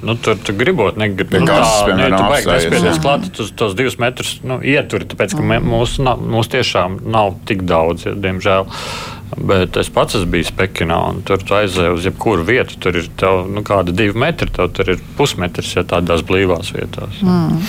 [0.01, 1.41] Nu, tur tu gribot, negribot.
[1.41, 3.01] Nu, tā, piemēram, ne, tu baigi jā.
[3.03, 7.35] klāt, tos, tos divus metrus nu, ieturi, tāpēc, ka mē- mūsu nav- mūsu tiešām nav
[7.45, 8.65] tik daudz, ja, diemžēl.
[9.37, 12.79] Bet es pats esmu bijis Pekinā, un tur tu aizēju uz jebkuru vietu.
[12.81, 17.21] Tur ir tev, nu, kāda divi metri, tev tur ir pusmetrs, ja tādās blīvās vietās.
[17.21, 17.61] Mm.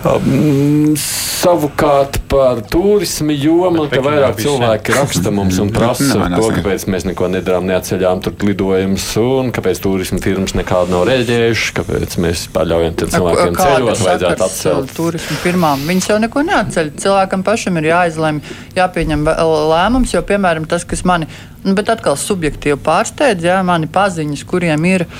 [0.00, 7.04] Um, savukārt par turismu jomu, ka vairāk cilvēki raksta mums un prasa to, kāpēc mēs
[7.04, 12.96] neko nedarām, neatceļām tur lidojumus, un kāpēc turismu firmas nekādu nav reaģējušas, kāpēc mēs paļaujam
[12.96, 14.96] tiem cilvēkiem ceļot, vajadzētu atcelt.
[14.96, 15.84] turismu firmām?
[15.92, 16.92] Viņas jau neko neatceļ.
[17.04, 21.28] Cilvēkam pašam ir jāizlemj, jāpieņem vēl lēmums, jo, piemēram, tas, kas mani,
[21.60, 25.10] nu, bet atkal subjektīvi pārsteidz, jā, mani paziņas, kuriem ir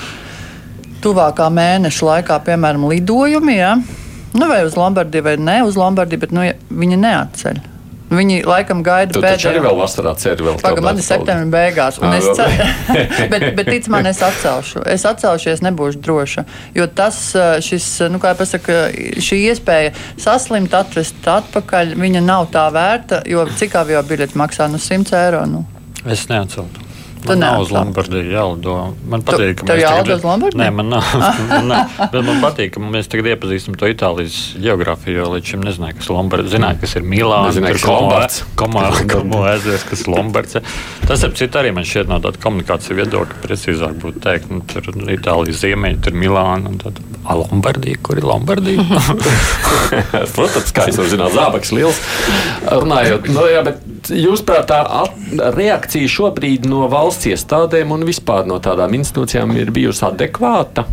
[1.05, 3.75] tuvākā mēneša laikā, piemēram, lidojumi, jā,
[4.33, 7.61] nu, vai uz Lombardiju, vai ne uz Lombardiju, bet nu, ja viņi neatceļ.
[8.11, 9.69] Viņi laikam gaida Tu taču arī pēdējo.
[9.69, 10.57] vēl vasarā ceri vēl.
[10.59, 12.35] Pagaidām, man ir septembris beigās, un Ā, es vēl.
[12.41, 12.65] ceru,
[13.31, 14.81] bet, bet tic man, es atcelšu.
[14.91, 16.43] Es atcelšu, es nebūšu droša.
[16.75, 17.21] Jo tas,
[17.63, 18.81] šis, nu, kā jau pasaka,
[19.15, 24.75] šī iespēja saslimt, atvest atpakaļ, viņa nav tā vērta, jo cik avio biļeti maksā no
[24.91, 25.45] 100 eiro.
[25.47, 25.63] Nu.
[26.03, 26.83] Es neatceltu.
[27.21, 27.69] Tu Man nav uz?
[27.73, 28.75] Lombardiju jālido.
[29.05, 30.57] Man patīk, ka tev mēs jālido uz Lombardiju?
[30.61, 31.11] Nē, man nav.
[31.51, 31.91] man nav.
[32.13, 36.09] Bet man patīk, ka mēs tagad iepazīstam to Itālijas geogrāfiju, jo līdz šim nezināju, kas
[36.09, 36.53] ir Lombardija.
[36.55, 38.41] Zināju, kas ir Milāna, Nezināju, kas ir Lombards.
[38.57, 40.57] Komo- ezers, kas ir Lombards.
[41.05, 44.49] Tas, ap citu, arī man šķiet no tāda komunikācija viedokļa precīzāk būtu teikt.
[44.49, 48.81] Nu, tur Itālijas ziemeļi, tur Milāna un tad A, Lombardija, kur ir Lombardija?
[50.35, 51.99] Protams, kā jūs zināt, zābaks liels.
[52.65, 54.81] Runājot, no, jā, bet jūs prāt, tā
[55.53, 60.85] reakcija šobrīd no valsts iestādēm un vispār no tādām institūcijām ir bijusi adekvāta?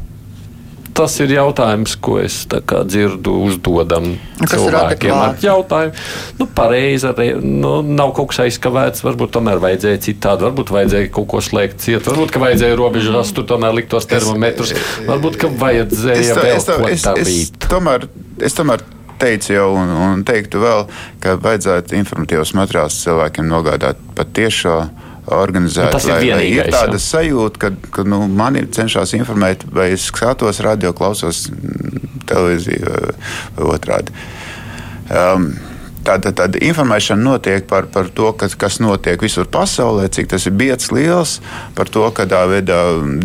[0.98, 5.12] Tas ir jautājums, ko es kā dzirdu, uzdodam kas ir cilvēkiem.
[5.14, 5.37] ar?
[5.44, 5.92] Jautājumu,
[6.40, 11.28] nu, pareizi, re- nu, nav kaut kas aizkavēts, varbūt tomēr vajadzēja citādi, varbūt vajadzēja kaut
[11.31, 14.74] ko slēgt ciet, varbūt, ka vajadzēja robežās, tur tomēr likt tos termometrus,
[15.07, 17.68] varbūt, ka vajadzēja to- vēl to- ko es, es, darīt.
[17.70, 18.09] tomēr,
[18.42, 18.83] es tomēr
[19.22, 20.88] teicu jau, un, un teiktu vēl,
[21.22, 24.35] ka vajadzētu informatīvos materiālus cilvēkiem nogādāt pat
[25.29, 25.38] tiešo.
[25.45, 27.05] Organizēt, Nu, tas ir lai, lai ir vienīgais, tāda jā.
[27.05, 31.47] sajūta, ka, ka nu, mani cenšas informēt, vai es skatos radio, klausos
[32.29, 33.17] televīziju vai,
[33.57, 34.14] vai otrādi.
[35.09, 35.51] Um,
[36.09, 40.55] Tāda, tāda informēšana notiek par, par to, kas, kas notiek visur pasaulē, cik tas ir
[40.57, 41.35] biets liels,
[41.77, 42.79] par to, kādā veidā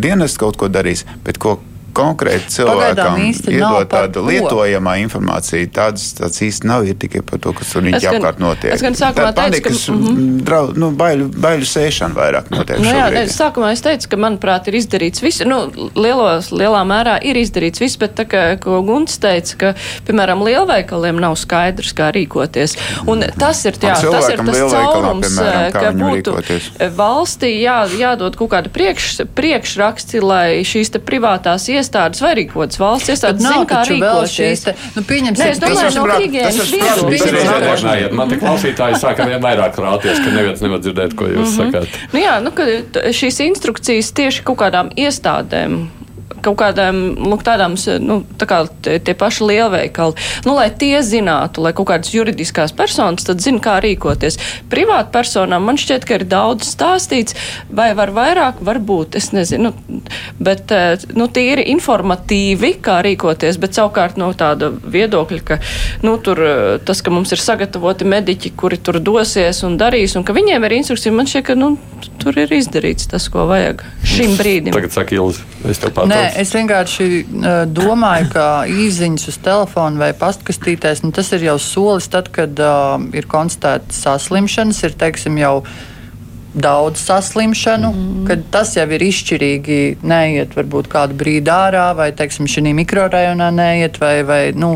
[0.04, 1.62] dienas kaut ko darīs, bet ko
[1.96, 5.68] konkrēti cilvēkam iedot tādu lietojamā informācija.
[5.74, 8.74] Tādas, tādas īsti nav, ir tikai par to, kas tur viņa apkārt notiek.
[8.74, 10.44] es gan sākumā Tā teicu, ka- panikas, mhm.
[10.48, 12.82] drau, nu, baiļu, baiļu sēšana vairāk notiek.
[12.84, 15.44] Nu, jā, ne, sākumā es teicu, ka, manuprāt, ir izdarīts viss.
[15.48, 19.74] Nu, lielos, lielā mērā ir izdarīts viss, bet tā kā ko Gunts teica, ka,
[20.08, 22.78] piemēram, lielveikaliem nav skaidrs, kā rīkoties.
[23.10, 26.70] Un tas ir, jā, tas ir tas caurums, piemēram, kā ka būtu rīkoties?
[26.98, 33.14] valstī jā, jādod kaut kāda priekš, priekšraksti, lai šīs te privātās iestādes vai kādas valsts
[33.14, 34.66] iestādes nav kā taču vēl šīs, rīkoties.
[34.66, 38.12] te, nu, pieņemsim, Nē, es domāju, Tas no higienas viedokļa.
[38.18, 42.00] Man te klausītāji sāka vien vairāk rāties, ka neviens nevar dzirdēt, ko jūs sakāt.
[42.16, 42.68] Nu jā, nu, ka
[43.14, 45.84] šīs instrukcijas tieši kaut kādām iestādēm.
[46.44, 51.64] Kaut kādām nu, tādām, nu, tā kā tie, tie paši lielveikali, nu, lai tie zinātu,
[51.64, 54.40] lai kaut kādas juridiskās personas tad zina, kā rīkoties.
[54.72, 57.38] Privāti personām man šķiet, ka ir daudz stāstīts,
[57.72, 60.02] vai var vairāk, varbūt, es nezinu, nu,
[60.44, 65.60] bet, eh, nu, tīri informatīvi, kā rīkoties, bet savukārt no tāda viedokļa, ka,
[66.06, 70.28] nu, tur eh, tas, ka mums ir sagatavoti mediķi, kuri tur dosies un darīs, un
[70.28, 71.76] ka viņiem ir instrukcija, man šķiet, ka, nu,
[72.22, 74.76] tur ir izdarīts tas, ko vajag šim brīdim.
[74.76, 76.33] Tagad saka Ilzi, es tev Nē, pārtraucu.
[76.40, 82.10] Es vienkārši uh, domāju, ka īsiņas uz telefona vai pastkastītēs, nu, tas ir jau solis,
[82.12, 85.64] tad, kad uh, ir konstatēta saslimšanas, ir teiksim, jau
[86.54, 88.26] daudz saslimšanu, mm.
[88.30, 93.98] kad tas jau ir izšķirīgi neiet varbūt kādu brīdi ārā, vai teiksim, šī mikrorajonā neiet,
[94.02, 94.76] vai, vai, nu,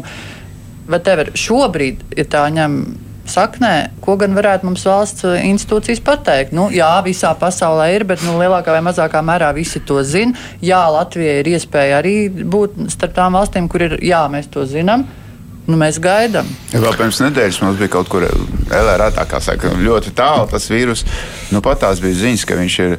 [0.89, 2.79] vai tev ir šobrīd, ja tā ņem.
[3.27, 6.53] Saknē, ko gan varētu mums valsts eh, institūcijas pateikt?
[6.55, 10.37] Nu, jā, visā pasaulē ir, bet nu, lielākā vai mazākā mērā visi to zina.
[10.63, 15.03] Jā, Latvijai ir iespēja arī būt starp tām valstīm, kur ir, jā, mēs to zinām.
[15.67, 16.47] Nu, mēs gaidām.
[16.71, 21.03] Vēl pirms nedēļas mums bija kaut kur LRA, tā kā saka, ļoti tālu tas vīrus.
[21.51, 22.95] Nu, pat tās bija ziņas, ka viņš ir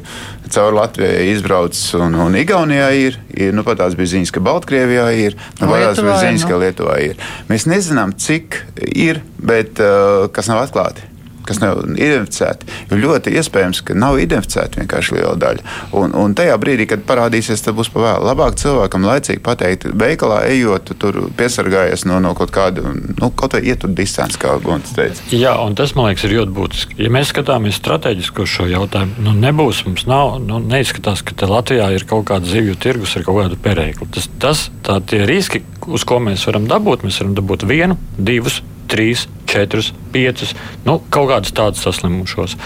[0.53, 3.17] caur Latvijai izbraucis un, un Igaunijā ir.
[3.33, 5.37] ir nu, pat tās bija ziņas, ka Baltkrievijā ir.
[5.57, 6.51] Nu, pat tās bija ziņas, nu.
[6.51, 7.29] ka Lietuvā ir.
[7.49, 11.08] Mēs nezinām, cik ir, bet uh, kas nav atklāti.
[11.49, 15.65] Kas nav identificēti, jo ļoti iespējams, ka nav identificēti vienkārši liela daļa.
[15.99, 18.25] Un, un tajā brīdī, kad parādīsies, tad būs pavēl.
[18.29, 23.63] Labāk cilvēkam laicīgi pateikt, veikalā ejot, tur piesargājies no, no kaut kāda, nu, kaut vai
[23.71, 25.25] ietur distanci, kā Gonts teica.
[25.33, 26.99] Jā, un tas man liekas ir ļoti būtiski.
[27.01, 31.89] Ja mēs skatāmies strateģiski uz šo jautājumu, nu nebūs mums nav, nu, neizskatās, ka Latvijā
[31.95, 34.09] ir kaut kāda zivju tirgus ar kaut kādu perēkli.
[34.15, 38.61] Tas, tas tā, tie riski, uz ko mēs varam dabūt, mēs varam dabūt vienu, divus,
[38.89, 42.57] trīs, četrus, piecus, nu, kaut kādus tādus saslimušos.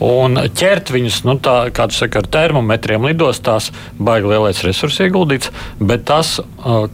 [0.00, 3.68] Un ķert viņus, nu, tā, kā tu saki, ar termometriem lidostās,
[4.00, 6.38] baigi lielais resurs ieguldīts, bet tas,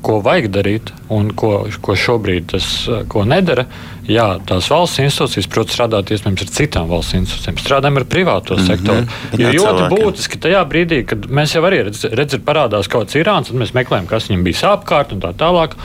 [0.02, 2.66] ko vajag darīt un ko, ko šobrīd tas,
[3.12, 3.68] ko nedara,
[4.10, 8.60] jā, tās valsts institūcijas, protams, strādāt iespējams ar citām valsts institūcijām, strādājam ar privāto mm
[8.60, 8.66] -hmm.
[8.72, 9.06] sektoru.
[9.38, 13.50] Jo ļoti būtiski tajā brīdī, kad mēs jau arī redzam, redz, parādās kaut kāds Irāns,
[13.52, 15.78] un mēs meklējam, kas viņam bija apkārt un tā tālāk.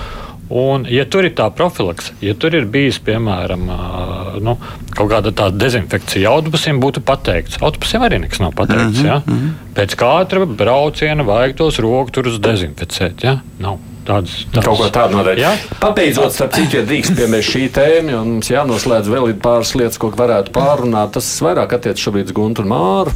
[0.52, 3.70] Un, ja tur ir tā profilakse, ja tur ir bijis piemēram
[4.44, 4.58] nu,
[4.98, 7.62] kaut kāda tāda dezinfekcija, autobusiem būtu pateikts.
[7.64, 9.00] Autobusiem arī nekas nav pateikts.
[9.00, 9.08] Mm -hmm.
[9.08, 9.22] ja?
[9.26, 9.54] Mhm.
[9.76, 13.24] Pēc katra brauciena vajag tos rokturus dezinficēt.
[13.24, 13.40] Ja?
[13.60, 13.80] Nav.
[14.02, 14.66] Tādas, tādas.
[14.66, 15.44] Kaut ko tādu noteikti.
[15.44, 15.52] Ja?
[15.78, 20.00] Pabeidzot, starp citu, ja drīkst piemēst šī tēma, un mums jānoslēdz vēl ir pāris lietas,
[20.02, 23.14] ko varētu pārunāt, tas vairāk attiec šobrīd uz Guntu un Māru.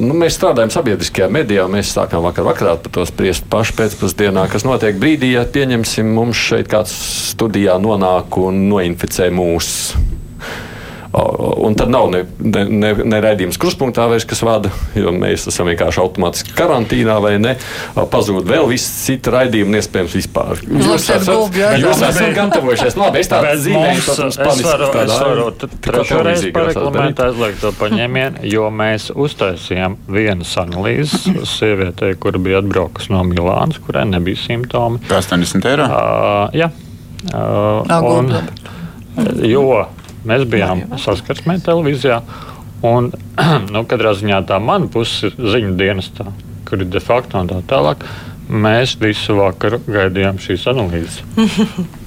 [0.00, 4.64] Nu, mēs strādājam sabiedriskajā medijā, mēs sākām vakar vakarā par to spriest pašu pēcpusdienā, kas
[4.64, 6.96] notiek brīdī, ja pieņemsim mums šeit kāds
[7.34, 10.00] studijā nonāk un noinficē mūsu
[11.12, 15.68] Un tad nav ne, ne, ne, ne raidījums kruspunktā vairs, kas vada, jo mēs esam
[15.68, 17.52] vienkārši automātiski karantīnā vai ne.
[17.92, 20.62] Pazūd vēl viss citi raidījumi, iespējams, vispār.
[20.64, 22.96] Jūs esat, jūs esat gatavojušies.
[22.96, 24.00] Labi, es tādu zīmēju.
[24.00, 25.46] Es varu, es varu
[25.84, 33.20] trešoreiz pareklamēt aizliegt to paņēmienu, jo mēs uztaisījām vienas analīzes sievietei, kura bija atbraukusi no
[33.28, 35.04] Milānas, kurai nebija simptomi.
[35.12, 35.92] 80 eiro?
[35.92, 36.72] Uh, jā.
[37.36, 38.32] Uh, un,
[39.44, 39.66] jo
[40.28, 42.20] Mēs bijām saskarsmē televīzijā.
[42.86, 43.10] Un,
[43.74, 46.28] nu, katrā ziņā tā mana puse ir ziņu dienestā,
[46.68, 48.06] kur ir de facto un tā tālāk.
[48.52, 51.22] Mēs visu vakaru gaidījām šīs analīzes.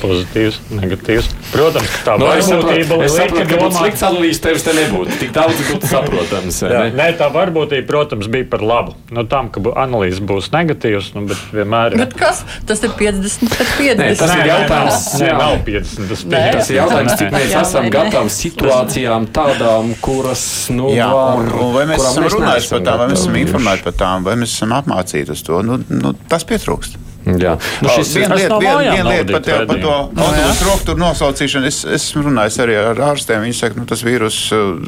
[0.00, 1.28] pozitīvs, negatīvs.
[1.50, 3.40] Protams, tā no, varbūtība ir liela.
[3.40, 5.16] Ja būtu slikts analīzes, tevis te nebūtu.
[5.20, 6.60] Tik daudz būtu saprotams.
[6.64, 6.94] Jā, ne?
[6.98, 8.94] Nē, tā varbūtība, protams, bija par labu.
[9.14, 11.96] No tam, ka analīzes būs negatīvas, nu, bet vienmēr.
[12.00, 12.42] Bet kas?
[12.68, 14.00] Tas ir 50 pret 50.
[14.00, 15.08] Nē, tas nē, ir jautājums.
[15.20, 16.08] Nē, nav, nav 50.
[16.10, 21.10] Tas, nē, tas ir jautājums, cik mēs jā, esam gatavi situācijām tādām, kuras, nu, jā,
[21.14, 24.56] var, vai mēs esam runājuši par tām, vai mēs esam informēti par tām, vai mēs
[24.56, 25.62] esam apmācīti uz to.
[25.66, 27.09] Nu, nu, tas pietrūkst.
[27.20, 27.52] Jā,
[27.84, 31.68] nu, šis ir viena lieta, vien, vien lieta par, te, par to autobusu rokturu nosaucīšanu.
[31.68, 33.42] Es, es runājis arī ar ārstiem.
[33.44, 34.38] Viņi saka, ka nu, tas vīrus,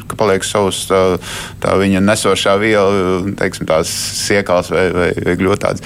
[0.09, 1.01] ka paliek savs tā,
[1.63, 3.93] tā viņa nesošā viela, teiksim, tās
[4.23, 5.85] siekals vai, vai, vai gļotāds.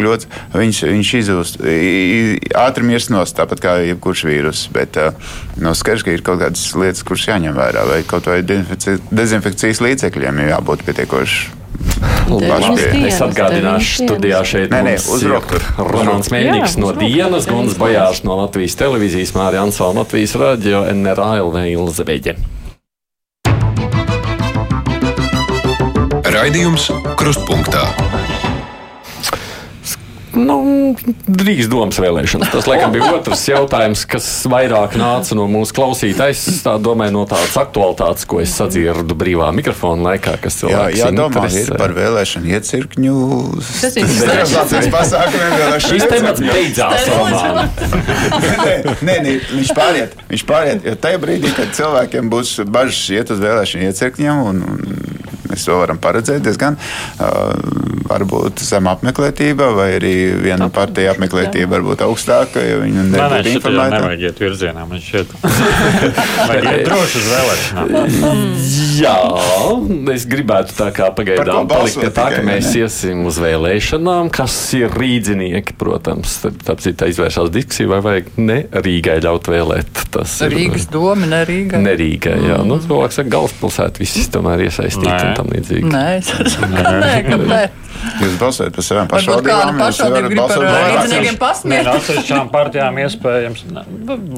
[0.00, 1.60] Gļots, viņš, viņš izzūst,
[2.64, 4.64] ātri mirst nost, tāpat kā jebkurš vīrus.
[4.74, 4.96] Bet
[5.60, 10.46] nu, skaidrs, ka ir kaut kādas lietas, kuras jāņem vērā, vai kaut vai dezinfekcijas līdzekļiem
[10.48, 11.63] jābūt pietiekoši
[13.04, 14.94] Es atgādināšu, studijā šeit nē, nē,
[15.78, 22.38] Romanis Mēģinājums no Dienas, Gunas Bojārs no Latvijas televīzijas, Mārija Ansona Latvijas radio, NRALV Ilzebeģe.
[26.34, 27.86] Raidījums Krustpunktā
[30.38, 30.94] nu,
[31.26, 32.50] drīz domas vēlēšanas.
[32.52, 36.44] Tas, laikam, bija otrs jautājums, kas vairāk nāca no mūsu klausītājs.
[36.64, 41.46] Tā domāju, no tādas aktualitātes, ko es sadzirdu brīvā mikrofona laikā, kas cilvēks jā, jādomā
[41.52, 43.16] ir par vēlēšanu iecirkņu.
[44.74, 45.78] Tas pasākumiem.
[45.84, 47.08] Šis temats beidzās.
[48.64, 50.16] nē, nē, nē, viņš pāriet.
[50.30, 55.13] Viņš pāriet, jo tajā brīdī, kad cilvēkiem būs bažas iet uz vēlēšanu iecirkņiem un, un
[55.54, 56.76] Mēs to varam paredzēt diezgan.
[58.04, 63.94] Varbūt zem apmeklētība, vai arī viena partija apmeklētība var būt augstāka, jo viņi nebūtu informēti.
[63.94, 65.34] Nevajag iet virzienā, man šķiet.
[66.50, 68.34] Vajag iet droši uz vēlēšanām.
[69.04, 69.14] Jā,
[70.14, 74.92] es gribētu tā kā pagaidām palikt pie tā, ka mēs iesim uz vēlēšanām, kas ir
[74.94, 76.36] rīdzinieki, protams.
[76.44, 80.04] Tāpēc tā izvēršās diskusija, vai vajag ne Rīgai ļaut vēlēt.
[80.14, 81.82] Tas Rīgas ir, doma, ne Rīgai.
[81.84, 82.60] Ne Rīgai, jā.
[82.60, 82.70] Mm.
[82.70, 85.90] Nu, cilvēks saka, galvaspilsēta, visi tomēr iesaistīti tam līdzīgi.
[85.92, 87.80] Nē, es saku, ka nē, kāpēc.
[88.20, 89.80] Jūs balsojat par savām pašvaldībām.
[89.80, 90.64] Pašvaldība grib par
[91.04, 91.90] līdzīgiem pasniegt.
[91.94, 93.64] Atsevišķām partijām iespējams,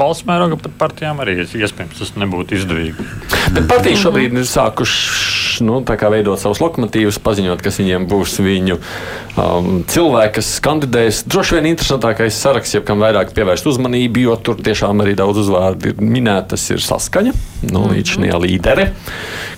[0.00, 3.08] valsts mēroga pat partijām arī iespējams tas nebūtu izdevīgi.
[3.56, 9.82] Bet partijas šobrīd ir sākušas nu, veidot savus lokomotīvus, paziņot, kas viņiem būs viņu um,
[9.88, 11.22] cilvēki, kas kandidēs.
[11.30, 15.92] Droši vien interesantākais saraksts, jeb kam vairāk pievērst uzmanību, jo tur tiešām arī daudz uzvārdu
[15.92, 17.34] ir minētas, ir saskaņa,
[17.72, 18.90] nu, līdz šī līdere.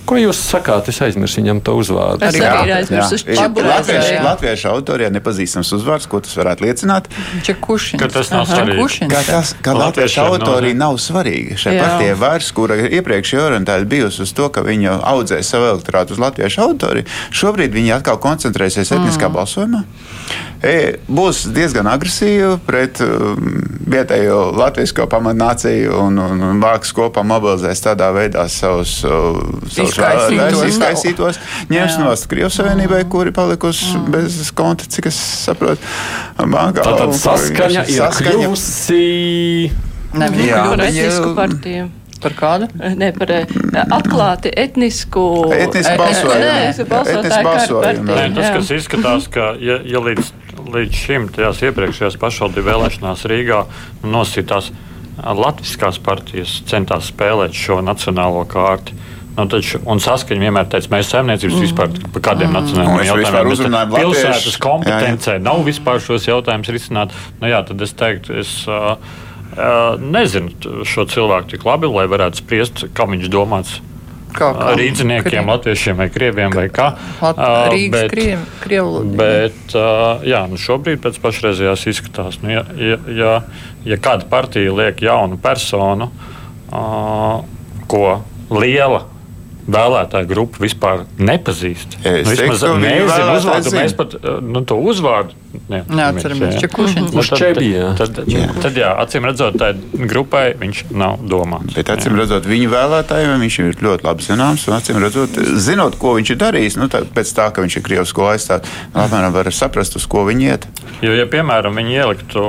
[0.09, 0.89] Ko jūs sakāt?
[0.89, 2.25] Es aizmirsu viņam to uzvārdu.
[2.25, 3.19] Es arī aizmirsu
[3.99, 7.09] latviešu, latviešu autoriem nepazīstams uzvārds, ko tas varētu liecināt.
[7.47, 8.01] Čekušins.
[8.03, 9.09] Ka tas nav svarīgi.
[9.13, 11.59] Ka, tas, ka latviešu autorija nav svarīga.
[11.61, 16.17] Šai partijai vairs, kura iepriekš ir orientēta bijusi uz to, ka viņi audzē savu elektorātu
[16.17, 17.09] uz latviešu auditoriju.
[17.43, 19.39] Šobrīd viņi atkal koncentrēsies etniskā mm.
[19.39, 19.85] balsojumā.
[20.59, 27.85] E, būs diezgan agresīva pret um, vietējo latviešu pamatnāciju un, un, un vāks kopā mobilizēs
[27.85, 29.39] tādā veidā savus, uh,
[29.71, 31.39] savus vēlētājus, izkaisītos,
[31.71, 34.11] ņems no Krievijas Savienībai, kuri palikusi mm.
[34.17, 35.95] bez konta, cik es saprotu,
[36.41, 36.83] bankā.
[36.83, 39.07] Tātad saskaņa ir kļuvusi.
[40.19, 41.89] Ne, viņi ir etnisku partiju.
[42.23, 42.67] Par kādu?
[42.99, 43.47] Ne, par eh,
[43.95, 45.23] atklāti etnisku,
[45.55, 46.89] etnisku balsojumu.
[48.35, 50.33] Tas, kas izskatās, ka ja, ja līdz,
[50.75, 53.61] līdz šim tajās iepriekšējās pašvaldību vēlēšanās Rīgā
[54.03, 54.73] nosītās
[55.19, 58.93] latviskās partijas centās spēlēt šo nacionālo kārtu.
[59.39, 61.63] Nu, taču, un saskaņa vienmēr teica, mēs saimniecības mm.
[61.63, 62.57] vispār par kādiem mm.
[62.59, 65.45] nacionāliem jautājumiem pilsētas kompetencē jā, jā.
[65.47, 67.15] nav vispār šos jautājumus risināt.
[67.39, 68.99] Nu, jā, tad es teiktu, es uh,
[69.99, 73.79] nezinu šo cilvēku tik labi, lai varētu spriest, kā viņš domāts.
[74.29, 74.73] Kā, kā?
[74.77, 75.49] Rīdziniekiem, krievi.
[75.49, 76.91] latviešiem vai krieviem vai kā.
[77.23, 77.39] Lat,
[77.73, 79.77] Rīgas, bet, krievi, krievu, bet
[80.29, 83.35] jā, nu šobrīd pēc pašreizējās izskatās, nu, ja, ja, ja,
[83.89, 86.11] ja kāda partija liek jaunu personu,
[87.89, 88.05] ko
[88.53, 89.07] liela
[89.69, 91.99] vēlētāju grupu vispār nepazīst.
[92.03, 95.37] Es nu, vismaz nezinu uzvārdu, mēs pat nu, to uzvārdu
[95.69, 96.57] neatceramies.
[96.59, 98.19] Nu, tad,
[98.63, 98.91] tad, jā.
[99.03, 99.73] acīm redzot, tai
[100.09, 101.77] grupai viņš nav domāts.
[101.77, 102.23] Bet acīm jā.
[102.23, 104.67] redzot, viņu vēlētājiem viņš ir ļoti labi zināms.
[104.69, 107.87] Un acīm redzot, zinot, ko viņš ir darījis, nu, tā, pēc tā, ka viņš ir
[107.89, 110.69] Krievijas skolu aizstāvs, nu, apmēram var saprast, uz ko viņi iet.
[111.05, 112.43] Jo, ja, piemēram, viņi ieliktu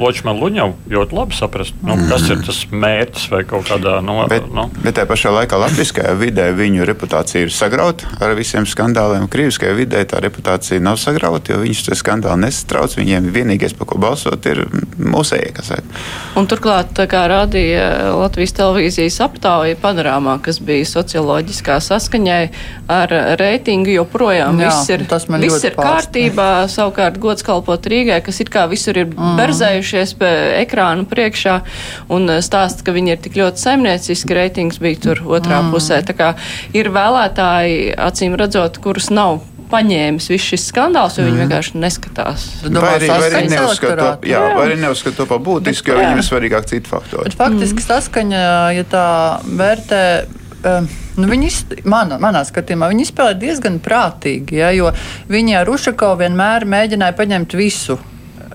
[0.00, 2.10] Ločmanu Luņavu, ļoti labi saprast, nu, mm.
[2.12, 4.20] kas ir tas mērķis vai kaut kādā no.
[4.30, 4.68] Bet, nu.
[4.84, 9.28] bet tajā pašā laikā latviskajā vidē viņu reputācija ir sagrauta ar visiem skandāliem.
[9.30, 12.94] Krieviskajā vidē tā reputācija nav sagrauta, jo viņš to skandālu skandāli nesatrauc.
[12.96, 14.64] Viņiem vienīgais, par ko balsot, ir
[14.98, 15.54] mūsēji.
[16.38, 22.42] Un turklāt, kā rādīja Latvijas televīzijas aptauja panorāmā, kas bija socioloģiskā saskaņai
[22.88, 25.04] ar reitingu, joprojām Jā, viss ir,
[25.42, 26.50] viss ir kārtībā.
[26.74, 29.36] Savukārt gods kalpot Rīgai, kas it kā visur ir mm.
[29.38, 31.58] berzējušies pie ekrānu priekšā
[32.14, 35.74] un stāst, ka viņi ir tik ļoti saimnieciski, reitings bija tur otrā mm.
[35.74, 36.00] pusē.
[36.24, 36.34] Kā
[36.76, 39.42] ir vēlētāji, acīm redzot, kurus nav
[39.74, 41.30] paņēmis viss šis skandāls, jo mm.
[41.30, 41.44] viņi mhm.
[41.44, 42.46] vienkārši neskatās.
[42.64, 44.08] Vai arī, vai arī neuzskata
[44.84, 47.28] neuzskat to par būtisku, jo viņiem ir svarīgāk citi faktori.
[47.30, 47.86] Bet faktiski mm.
[47.88, 49.06] saskaņa, ja tā
[49.44, 50.02] vērtē.
[50.64, 50.86] Um,
[51.20, 51.50] nu, viņi,
[51.92, 54.94] mana, manā skatījumā viņi spēlē diezgan prātīgi, ja, jo
[55.28, 57.98] viņi ar Ušakovu vienmēr mēģināja paņemt visu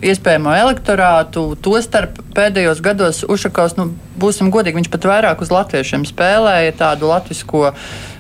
[0.05, 1.43] iespējamo elektorātu.
[1.63, 7.71] Tostarp pēdējos gados Ušakovs, nu, būsim godīgi, viņš pat vairāk uz latviešiem spēlēja tādu latvisko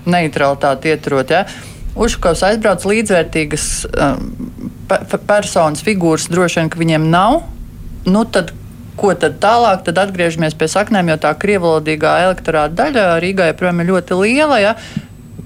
[0.09, 1.33] neutralitāti ieturot.
[1.33, 1.45] Ja.
[1.99, 4.29] Ušakovs aizbrauc līdzvērtīgas um,
[5.27, 7.41] personas figūras, droši vien, ka viņiem nav.
[8.07, 8.53] Nu, tad,
[8.99, 9.83] ko tad tālāk?
[9.87, 14.59] Tad atgriežamies pie saknēm, jo tā krievalodīgā elektorāta daļa Rīgā joprojām ir ļoti liela.
[14.63, 14.75] Ja?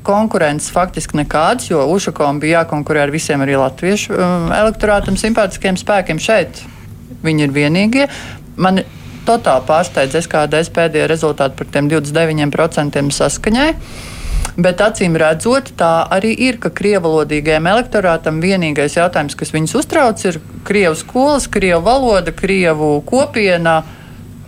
[0.03, 6.19] Konkurences faktiski nekādas, jo Ušakovam bija jākonkurē ar visiem arī latviešu um, elektorātam, simpātiskiem spēkiem
[6.19, 6.63] šeit.
[7.23, 8.07] Viņi ir vienīgie.
[8.59, 8.81] Man
[9.27, 13.69] totāli pārsteidz SKDS pēdējie rezultāti par tiem 29% saskaņai.
[14.53, 20.37] Bet acīm redzot, tā arī ir, ka krievalodīgajam elektorātam vienīgais jautājums, kas viņus uztrauc, ir
[20.67, 23.79] krievu skolas, krievu valoda, krievu kopiena.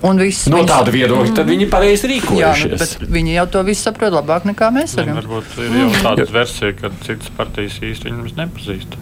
[0.04, 0.70] No viņas...
[0.70, 2.74] tāda viedokļa tad viņi pareizi rīkojušies.
[2.74, 4.98] Jā, bet viņi jau to visu saprot labāk nekā mēs.
[5.00, 5.22] Varam.
[5.22, 9.00] Varbūt ir jau tāda versija, ka citas partijas īsti viņus nepazīst.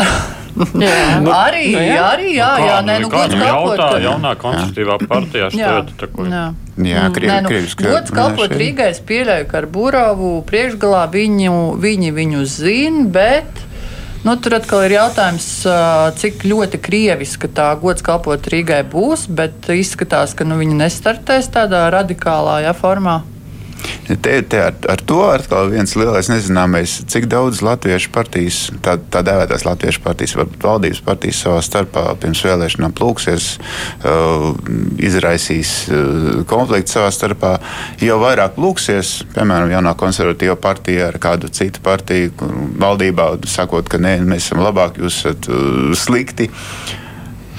[0.84, 2.02] jā, nu, arī, nu, jā.
[2.04, 3.36] arī, jā, nu, jā, nē, nu, kalpot.
[3.40, 6.26] Jautā, jaunā konstruktīvā partijā šķiet, tā ko.
[6.28, 6.44] Jā.
[6.80, 11.56] Jā, krievi, nē, nu, krievis, gods kalpot Rīgai, es pieļauju, ka ar Buravu priekšgalā viņu,
[11.80, 13.66] viņi viņu zina, bet.
[14.20, 15.44] Nu, tur atkal ir jautājums,
[16.20, 21.86] cik ļoti krieviska tā gods kalpot Rīgai būs, bet izskatās, ka nu, viņi nestartēs tādā
[21.94, 23.22] radikālā ja, formā.
[24.10, 29.22] Te, te ar, ar to atkal viens lielais nezināmais, cik daudz latviešu partijas, tā, tā
[29.26, 33.48] dēvētās latviešu partijas, varbūt valdības partijas savā starpā pirms vēlēšanām plūksies,
[34.02, 34.48] uh,
[34.98, 37.54] izraisīs uh, konfliktu savā starpā.
[38.02, 44.18] Jo vairāk plūksies, piemēram, jaunā konservatīva partija ar kādu citu partiju valdībā, sakot, ka nē,
[44.26, 46.50] mēs esam labāki, jūs esat uh, slikti.
[46.50, 47.00] Uh,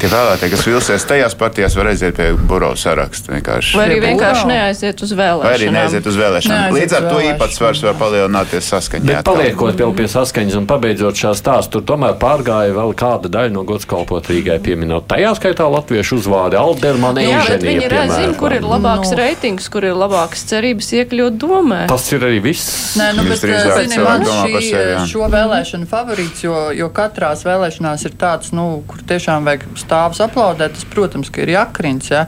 [0.02, 3.36] tie vēlētāji, kas vilsies tajās partijās, var aiziet pie bureau saraksta.
[3.36, 3.78] Vienkārši.
[3.78, 5.46] Vai arī vienkārši neaiziet uz vēlēšanām.
[5.46, 6.62] Vai arī neaiziet uz vēlēšanām.
[6.62, 9.08] Neaiziet Līdz ar to īpatsvars var palielināties saskaņā.
[9.12, 13.54] Bet paliekot vēl pie saskaņas un pabeidzot šā stāstu, tur tomēr pārgāja vēl kāda daļa
[13.56, 15.08] no gods kalpot Rīgai pieminot.
[15.12, 19.20] Tajā skaitā latviešu uzvārdi Aldermana Jā, bet viņi zina, kur ir labāks no.
[19.22, 21.82] reitings, kur ir labāks cerības iekļūt domē.
[21.92, 22.96] Tas ir arī viss.
[23.00, 28.18] Nē, nu, bet, zini, man šī, sevi, šo vēlēšanu favorīts, jo, jo katrās vēlēšanās ir
[28.22, 32.12] tāds, nu, kur tiešām vajag stāvus aplaudēt, tas, protams, ir jakrins.
[32.12, 32.24] Ja?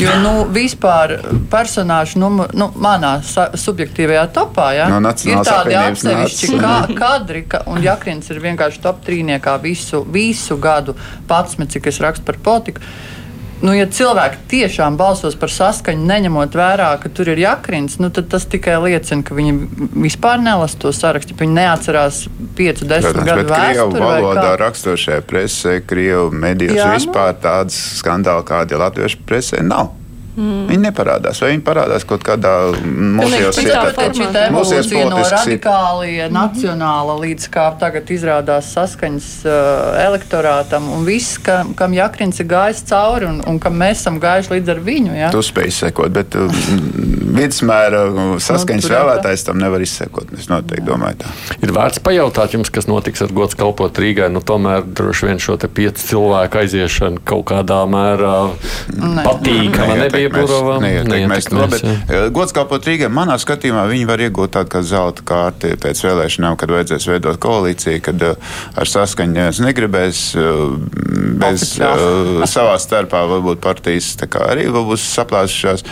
[0.00, 1.16] Jo nu, vispār
[1.52, 4.90] personāžu numur, nu, manā subjektīvajā topā ja?
[4.92, 10.58] no ir tādi atsevišķi kā, kadri, ka, un jakrins ir vienkārši top trīniekā visu, visu
[10.60, 10.96] gadu
[11.28, 12.84] pats, cik es rakstu par politiku.
[13.64, 18.28] Nu, ja cilvēki tiešām balsos par saskaņu, neņemot vērā, ka tur ir jakrins, nu, tad
[18.32, 19.54] tas tikai liecina, ka viņi
[19.96, 21.36] vispār nelasa to sarakstu.
[21.40, 22.22] Viņi neatcerās
[22.58, 23.96] 5, 10 gadu vēsturi.
[23.96, 27.42] Krievu valodā rakstošajā presē, Krievu medijos Jā, vispār nu.
[27.48, 29.94] tādas skandāli, kādi latviešu presē nav.
[30.36, 30.66] Mm.
[30.68, 32.52] Viņi neparādās, vai viņi parādās kaut kādā
[32.84, 41.62] mūžīgās evolūcijā no radikālajā, nacionāla līdz kā tagad izrādās saskaņas uh, elektorātam un viss, ka,
[41.78, 45.16] kam Jakrins ir gājis cauri un, un kam mēs esam gājuši līdz ar viņu.
[45.16, 45.32] Ja?
[45.32, 46.52] Tu spēj sekot, bet uh,
[47.36, 48.04] vidusmēra
[48.42, 50.30] saskaņas nu, vēlētājs tam nevar izsekot.
[50.36, 51.32] Es noteikti domāju tā.
[51.64, 54.28] Ir vērts pajautāt jums, kas notiks ar gods kalpot Rīgai.
[54.32, 58.36] Nu, tomēr droši vien šo te piecu cilvēku aiziešanu kaut kādā mērā
[59.24, 61.48] patīkama nebija Ieburovam neietekmēs.
[61.86, 66.58] Eh, gods kalpot Rīgai, manā skatījumā viņi var iegūt tādu kā zelta kārti pēc vēlēšanām,
[66.60, 70.76] kad vajadzēs veidot koalīciju, kad uh, ar saskaņu negribēs uh,
[71.40, 74.14] bez savā starpā varbūt partijas
[74.46, 75.84] arī būs saplāsušās,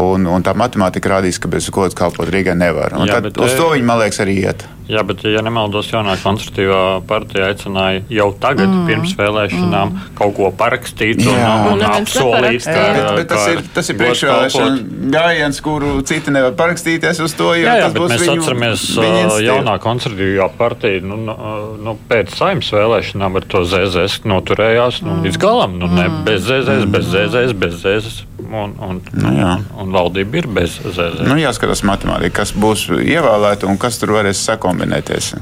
[0.00, 2.96] un, un tā matemātika rādīs, ka bez gods kalpot Rīgai nevar.
[2.98, 4.66] Un Jā, tad bet, uz to viņi, man liekas, arī iet.
[4.88, 8.86] Jā, bet, ja nemaldos, jaunā konstruktīvā partija aicināja jau tagad, mm.
[8.88, 10.14] pirms vēlēšanām, mm.
[10.16, 12.64] kaut ko parakstīt un, un, un apsolīt.
[12.64, 17.50] Ka, bet, bet tas ir, tas ir priekšvēlēšana gājiens, kuru citi nevar parakstīties uz to.
[17.60, 21.36] Jā, jā bet mēs viņu, atceramies, uh, jaunā konstruktīvā partija nu, nu,
[21.84, 25.28] nu, pēc saimnes vēlēšanām ar to ZZS noturējās nu, mm.
[25.28, 25.76] līdz galam.
[25.82, 28.24] Nu, ne, bez ZZS, bez ZZS, bez ZZS.
[28.48, 31.26] Un, un, nu, un, un valdība ir bez ZZS.
[31.28, 35.34] Nu, jāskatās matemātika, kas būs ievēlēta un kas tur varēs sekot kombinēties.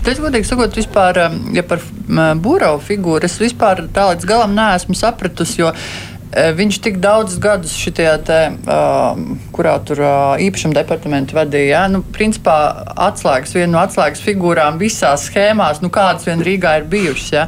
[0.00, 1.82] Bet es godīgi sakot, vispār, um, ja par
[2.40, 5.66] Būrau figūru es vispār tā līdz galam neesmu sapratusi.
[5.68, 8.38] E, viņš tik daudzus gadus šajā te,
[8.68, 9.20] uh,
[9.52, 11.68] kurā tur uh, īpašuma departamentu vadīja.
[11.70, 11.82] Ja?
[11.92, 12.56] Nu, principā
[13.08, 17.30] atslēgas, viena no atslēgas figūrām visās schēmās, nu, kādas vien Rīgā ir bijušas.
[17.32, 17.46] Ja?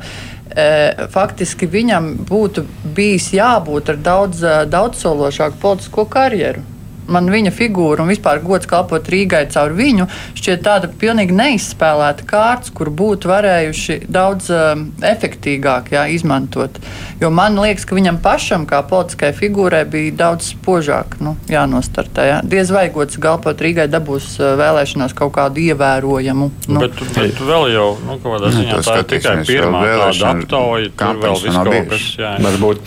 [1.15, 2.65] Faktiski viņam būtu
[2.97, 4.43] bijis jābūt ar daudz,
[4.73, 6.65] daudzsološāku politisko karjeru
[7.13, 10.07] man viņa figūra un vispār gods kalpot Rīgai caur viņu
[10.39, 16.79] šķiet tāda pilnīgi neizspēlēta kārts, kur būtu varējuši daudz um, efektīgāk jā, izmantot.
[17.21, 22.27] Jo man liekas, ka viņam pašam, kā politiskai figūrai, bija daudz spožāk nu, jānostartē.
[22.31, 22.39] Jā.
[22.47, 26.51] Diez vai gods kalpot Rīgai dabūs uh, vēlēšanās kaut kādu ievērojamu.
[26.71, 26.85] Nu.
[26.85, 31.23] Bet, bet vēl jau nu, kādā ziņā nu, tā ir tikai pirmā tāda aptauja, tur
[31.25, 32.79] vēl viss kaut kas jāņem.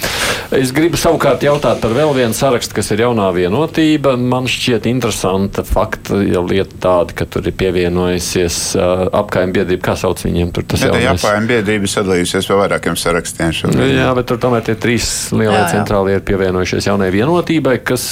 [0.53, 5.63] Es gribu savukārt jautāt par vēl vienu sarakstu, kas ir jaunā vienotība man šķiet interesanta
[5.67, 9.83] fakta, ja lieta tāda, ka tur ir pievienojusies uh, apkaimē biedrība.
[9.89, 10.53] Kā sauc viņiem?
[10.55, 11.09] Tur tas jau ir.
[11.13, 13.53] Apkaimē biedrība sadalījusies pa vairākiem sarakstiem.
[13.59, 13.95] Šobrīd.
[13.97, 18.09] Jā, bet tur tomēr tie trīs lielie centrālie ir pievienojušies jaunai vienotībai, kas.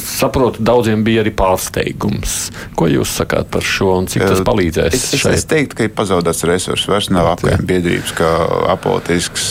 [0.00, 2.36] Saprotu, daudziem bija arī pārsteigums.
[2.78, 4.96] Ko jūs sakāt par šo un cik tas palīdzēs?
[4.96, 6.88] Es, es, es teiktu, ka ir pazaudēts resurss.
[6.90, 8.30] Vairs nav apgājuma biedrības, kā
[8.74, 9.50] apolitisks,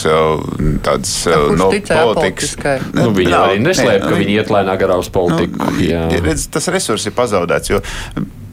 [0.86, 1.14] tāds
[1.60, 2.56] no politikas.
[2.96, 5.72] Nu, viņi arī neslēp, ka viņi iet lēnā garā uz politiku.
[5.80, 7.74] Nu, redz, tas resurss ir pazaudēts.
[7.74, 7.84] Jo,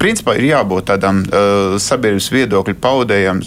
[0.01, 3.43] principā ir jābūt tādam uh, sabiedrības viedokļu paudējam,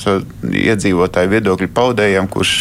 [0.50, 2.54] iedzīvotāju viedokļu paudējam, kurš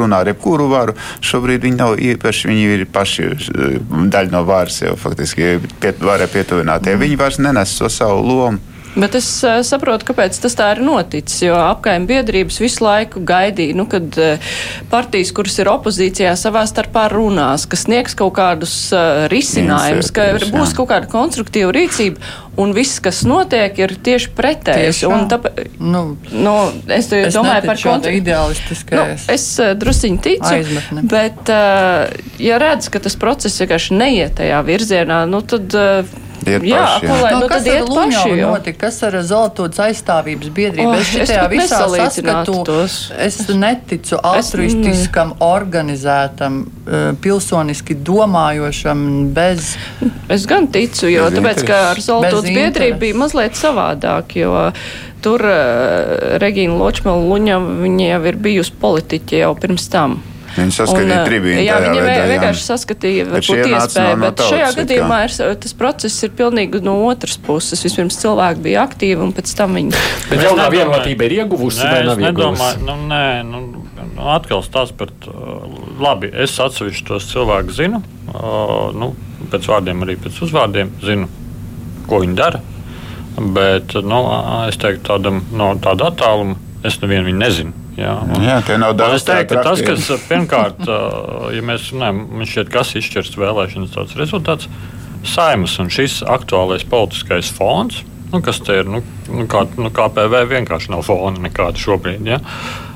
[0.00, 0.96] runā ar jebkuru varu.
[1.24, 3.78] Šobrīd viņi nav īpaši, viņi ir paši uh,
[4.12, 6.94] daļa no varas jau faktiski piet, varai pietuvinātie.
[6.94, 7.06] Mm.
[7.06, 8.71] Viņi vairs nenes to savu lomu.
[8.92, 11.38] Bet es uh, saprotu, kāpēc tas tā ir noticis.
[11.46, 14.52] Jo apkaimē biedrības visu laiku gaidīja, nu, kad uh,
[14.92, 20.74] partijas, kuras ir opozīcijā, savā starpā runās, kas sniegs kaut kādus uh, risinājumus, ka būs
[20.74, 20.78] jā.
[20.80, 22.20] kaut kāda konstruktīva rīcība.
[22.60, 25.00] Un viss, kas notiek, ir tieši pretējs.
[25.30, 26.02] Tāpēc, nu,
[26.36, 26.56] nu,
[26.92, 28.12] es, es domāju par kontra...
[28.12, 29.24] ideālistiskais.
[29.24, 29.46] Nu, es
[29.80, 31.06] drusiņi ticu, aizmetni.
[31.08, 31.48] bet,
[32.44, 35.80] ja redz, ka tas process vienkārši neiet tajā virzienā, nu, tad.
[36.42, 37.16] Uh, Iet jā, paši, jā.
[37.22, 38.78] Lai, no, nu, kas ar Luņovu notika?
[38.86, 40.90] Kas ar Zeltotas aizstāvības biedrību?
[40.90, 42.96] Oh, es šitajā visā saskatu, tos.
[43.14, 49.76] es neticu altruistiskam, es, organizētam, eh, pilsoniski domājošam, bez.
[50.32, 54.68] Es gan ticu, jo bez tāpēc, ka ar Zeltotas biedrību bija mazliet savādāk, jo
[55.22, 60.18] tur uh, Regīna Ločmela Luņa, viņa jau ir bijusi politiķe jau pirms tam.
[60.52, 61.62] Viņi saskatīja tribīnu.
[61.64, 66.26] Jā, viņi veidā, vienkārši saskatīja varbūt iespēju, no, bet no šajā gadījumā ir, tas process
[66.26, 67.80] ir pilnīgi no otras puses.
[67.86, 70.02] Vispirms cilvēki bija aktīvi un pēc tam viņi.
[70.28, 72.84] Bet jaunā vienotība ir ieguvusi nē, vai nav ieguvusi?
[72.84, 73.62] Nu, nē, nu,
[74.02, 75.14] nu, atkal stāsts par,
[76.02, 78.02] labi, es atsevišķi tos cilvēkus zinu,
[78.34, 79.14] uh, nu,
[79.52, 81.30] pēc vārdiem arī pēc uzvārdiem zinu,
[82.10, 82.60] ko viņi dara.
[83.32, 84.18] Bet nu,
[84.68, 87.81] es teiktu, tādam, no tāda attāluma es nevienu viņu nezinu.
[87.98, 89.18] Jā, un, jā, tie nav daudz.
[89.20, 90.86] Es teiktu, ka tas, kas pirmkārt,
[91.52, 94.70] ja mēs runājam, man šķiet, kas izšķirs vēlēšanas tāds rezultāts,
[95.28, 98.00] saimas un šis aktuālais politiskais fons,
[98.32, 102.24] nu, kas te ir, nu, nu, kā, nu, KPV vienkārši nav fona nekāda šobrīd.
[102.32, 102.40] Ja?
[102.40, 102.91] Uh,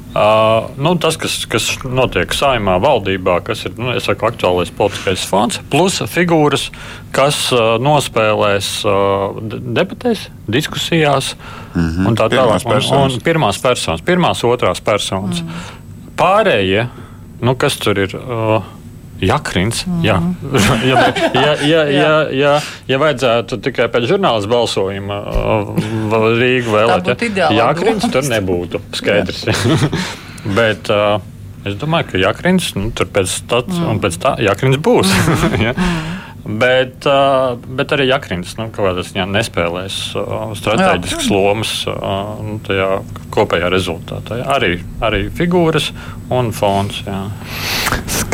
[0.76, 5.98] nu, tas, kas, kas notiek saimā, valdībā, kas ir nu, saku, aktuālais politiskais fonds, plus
[6.12, 6.68] figūras,
[7.16, 9.40] kas uh, nospēlēs uh,
[9.78, 12.06] debatēs, diskusijās mm -hmm.
[12.06, 12.66] un tā tālāk.
[12.66, 15.42] Un, un pirmās personas, pirmās, otrās personas.
[15.42, 16.10] Mm.
[16.16, 16.86] Pārējie,
[17.40, 18.16] nu, kas tur ir?
[18.16, 18.62] Uh,
[19.24, 19.84] Jakrins.
[19.86, 20.16] Mm jā.
[20.90, 21.04] ja,
[21.34, 22.52] ja, ja, ja, ja,
[22.88, 25.72] ja vajadzētu tikai pēc žurnāla balsojuma uh,
[26.40, 29.46] Rīgu vēlēt, ja Jakrins tur nebūtu skaidrs.
[30.58, 31.18] Bet uh,
[31.66, 34.02] es domāju, ka Jakrins nu, tur pēc, tāds, mm.
[34.04, 35.10] pēc tā Jakrins būs.
[35.10, 35.64] Mm.
[35.68, 35.74] ja?
[35.74, 36.12] mm.
[36.46, 43.00] Bet, uh, bet arī Jakrins nu, ziņā, nespēlēs uh, strateģiskas lomas uh, nu, tajā
[43.34, 44.38] kopējā rezultātā.
[44.38, 44.46] Jā.
[44.54, 45.90] Arī, arī figūras
[46.30, 47.02] un fons.
[47.02, 47.24] Jā.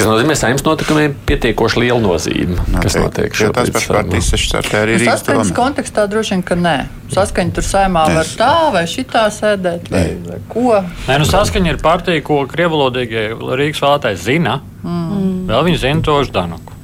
[0.03, 2.57] Kas nozīmē, ka saimnes notikumiem pietiekoši liela nozīme.
[2.59, 2.83] Notiek.
[2.83, 3.71] Kas notiek šobrīd?
[3.71, 5.05] Tas pašs partijas sešsartē arī ir.
[5.07, 6.75] Saskaņas kontekstā droši vien, ka nē.
[7.15, 10.81] Saskaņa tur saimā var tā vai šitā sēdēt vai, vai ko.
[11.07, 14.59] Nē, nu saskaņa ir partija, ko krievalodīgie Rīgas vēlētāji zina.
[14.83, 15.47] Mm.
[15.53, 16.79] Vēl viņi zina to Ždanuku.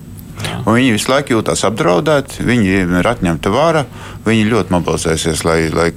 [0.68, 3.82] Viņi visu laiku jūtas apdraudēti, viņiem ir atņemta vara,
[4.26, 5.42] viņi ļoti mobilizēsies.
[5.48, 5.90] Lai, lai...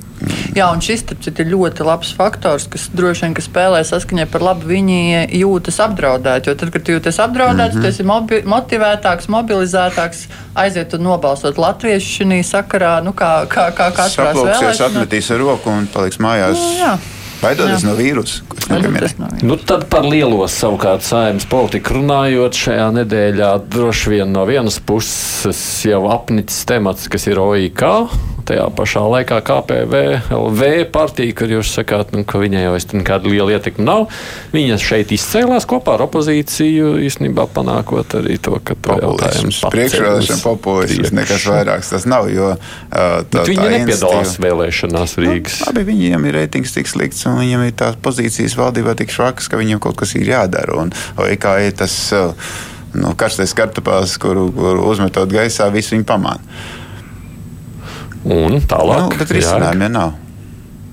[0.55, 1.05] Jā, un šis
[1.41, 4.67] ir ļoti labs faktors, kas droši vien ka spēlē saskaņā par labu.
[4.72, 6.51] Viņi jūtas apdraudēti.
[6.51, 7.88] Jo tad, kad jūties apdraudēts, mm -hmm.
[7.88, 13.89] tas ir mobi motivētāks, mobilizētāks, aiziet un nobalsot latviešu šajā sakarā, nu, kā, kā, kā
[13.95, 14.91] katrā vēlēšanā.
[14.91, 16.59] Atmetīs ar roku un paliks mājās.
[16.59, 16.93] Nu, jā.
[17.41, 18.43] Baidoties no vīrusa.
[19.41, 25.61] Nu, tad par lielo savukārt saimnes politiku runājot, šajā nedēļā droši vien no vienas puses
[25.88, 27.82] jau apnicis temats, kas ir OIK.
[28.52, 29.99] Tajā pašā laikā KPV,
[30.36, 34.10] LV partija, kur jūs sakāt, nu, ka viņai jau nekāda liela ietekme nav.
[34.52, 41.45] Viņa šeit izcēlās kopā ar opozīciju, īstenībā panākot arī to, ka jautājums priekšvēlēšana populisms nekas
[41.47, 45.62] vairāks tas nav, jo uh, tā, viņi nepiedalās vēlēšanās Rīgas.
[45.62, 49.47] Nu, labi, viņiem ir reitings tik slikts un viņiem ir tās pozīcijas valdībā tik švakas,
[49.47, 50.76] ka viņiem kaut kas ir jādara.
[50.84, 50.91] Un
[51.24, 51.95] OIK ir tas
[52.99, 56.62] nu, karstais kartupēlis, kuru, kuru uzmetot gaisā, visu viņi pamāna.
[58.26, 59.07] Un tālāk.
[59.07, 60.17] Nu, bet risinājumi ja nav.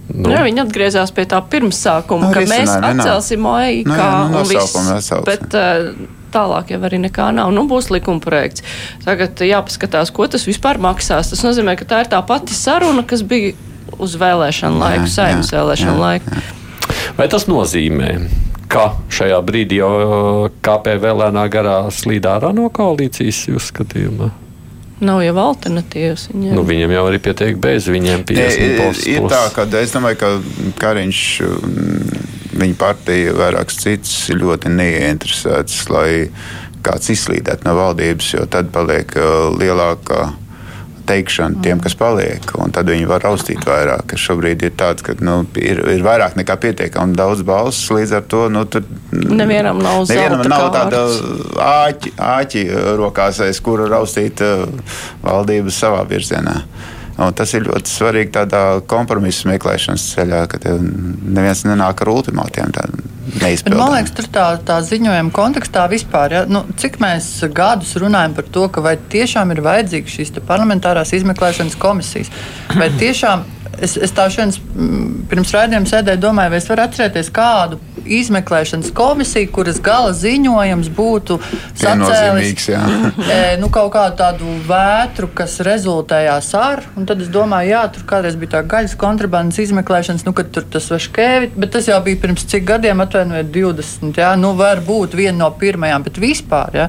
[0.08, 0.30] Nu.
[0.32, 4.46] Jā, viņi atgriezās pie tā pirmsākuma, nu, ka mēs atcelsim OIK nu, jā, nu, un
[4.48, 5.10] viss.
[5.26, 5.90] Bet uh,
[6.32, 7.52] tālāk jau arī nekā nav.
[7.52, 8.64] Nu, būs likuma projekts.
[9.04, 11.28] Tagad jāpaskatās, ko tas vispār maksās.
[11.34, 13.52] Tas nozīmē, ka tā ir tā pati saruna, kas bija
[14.00, 16.40] uz vēlēšanu laiku, saimnes vēlēšanu jā, laiku.
[16.40, 16.96] Jā.
[17.20, 18.12] Vai tas nozīmē,
[18.72, 24.32] ka šajā brīdī jau KPV lēnā garā slīd ārā no koalīcijas jūsu skatījumā?
[25.05, 26.28] Nav jau alternatīvas.
[26.32, 28.24] Viņiem, nu, viņiem jau arī pietiek bez viņiem.
[28.34, 30.32] Ir, ir tā, ka es domāju, ka
[30.82, 32.24] Kariņš, mm,
[32.59, 36.11] viņa partija, vairākas citas ir ļoti neieinteresētas, lai
[36.82, 39.14] kāds izslīdētu no valdības, jo tad paliek
[39.59, 40.32] lielāka
[41.09, 42.44] teikšanu tiem, kas paliek.
[42.74, 44.14] Tad viņi var raustīt vairāk.
[44.18, 47.98] Šobrīd ir tāds, ka nu, ir, ir vairāk nekā pietiekami daudz balsu.
[47.98, 51.02] Līdz ar to nu, tur, nevienam nav, nevienam nav tāda
[51.64, 52.66] āķi, āķi
[53.00, 54.68] rokās, aiz kura raustīt uh,
[55.24, 56.61] valdības savā virzienā.
[57.18, 62.70] Un tas ir ļoti svarīgi tādā kompromisa meklēšanas ceļā, ka neviens nenāk ar ultimātiem.
[63.74, 68.46] Man liekas, tur tā, tā ziņojuma kontekstā vispār, ja, nu, cik mēs gadus runājam par
[68.54, 72.30] to, ka vai tiešām ir vajadzīgas šīs parlamentārās izmeklēšanas komisijas,
[72.78, 73.44] vai tiešām
[73.82, 78.92] es, es tā šodien mm, pirms raidījuma sēdēju, domāju, vai es varu atcerēties kādu izmeklēšanas
[78.96, 81.38] komisiju, kuras gala ziņojums būtu
[81.78, 86.84] sacēlis e, nu, kaut kādu tādu vētru, kas rezultējās ar.
[87.08, 90.88] Tad es domāju, jā, tur kādreiz bija tā gaļas kontrabandas izmeklēšanas, nu, kad tur tas
[90.94, 94.16] vaškēvi, bet tas jau bija pirms cik gadiem, atvainojiet, 20.
[94.18, 96.80] Jā, nu, varbūt viena no pirmajām, bet vispār.
[96.82, 96.88] Jā.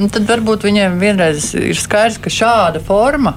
[0.00, 3.34] Un tad varbūt viņiem vienreiz ir skaidrs, ka šāda forma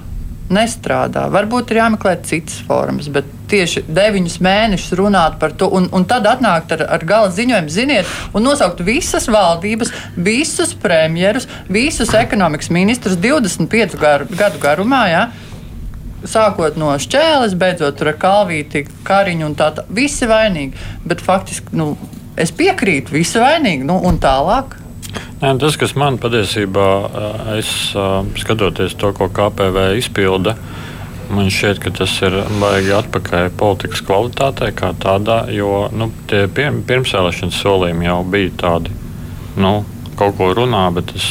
[0.52, 1.28] nestrādā.
[1.32, 6.28] Varbūt ir jāmeklē citas formas, bet tieši deviņus mēnešus runāt par to, un, un tad
[6.30, 13.18] atnākt ar, ar gala ziņojumu, ziniet, un nosaukt visas valdības, visus premjerus, visus ekonomikas ministrus
[13.22, 15.04] 25 garu, gadu garumā.
[15.12, 15.24] Ja?
[16.24, 19.91] Sākot no šķēles, beidzot ar kalvīti, kariņu un tā tālāk.
[19.96, 20.86] Visi vainīgi.
[21.08, 21.94] Bet faktiski nu,
[22.39, 23.84] es piekrītu, visi vainīgi.
[23.88, 24.78] Nu, un tālāk
[25.43, 26.88] Nē, tas, kas man patiesībā,
[27.57, 27.70] es
[28.39, 30.55] skatoties to, ko KPV izpilda,
[31.34, 37.59] man šķiet, ka tas ir baigi atpakaļ politikas kvalitātei kā tādā, jo nu, tie pirmsvēlēšanas
[37.64, 38.95] solījumi jau bija tādi.
[39.59, 39.82] Nu,
[40.14, 41.24] Kaut ko runā, bet es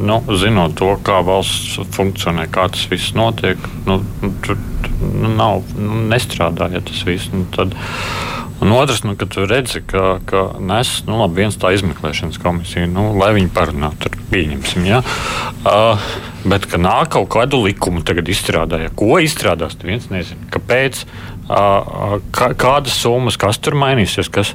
[0.00, 3.98] nu, zinot to, kā valsts funkcionē, kā tas viss notiek, nu,
[4.46, 4.56] tur
[5.00, 7.28] nu, nav, nu, nestrādāja tas viss.
[7.34, 7.76] Nu, tad,
[8.60, 12.88] Un otrs, nu, kad tu redzi, ka, ka nes nu, labi, viens tā izmeklēšanas komisija,
[12.92, 14.84] nu, lai viņi parunā, tur pieņemsim.
[14.84, 15.00] Ja?
[15.64, 16.02] Uh,
[16.44, 20.44] bet, ka nāk kaut kādu likumu tagad izstrādāja, ko izstrādās, neviens nezina.
[20.52, 21.06] Kāpēc,
[21.48, 24.52] uh, kā, kādas summas, kas tur mainīsies, kas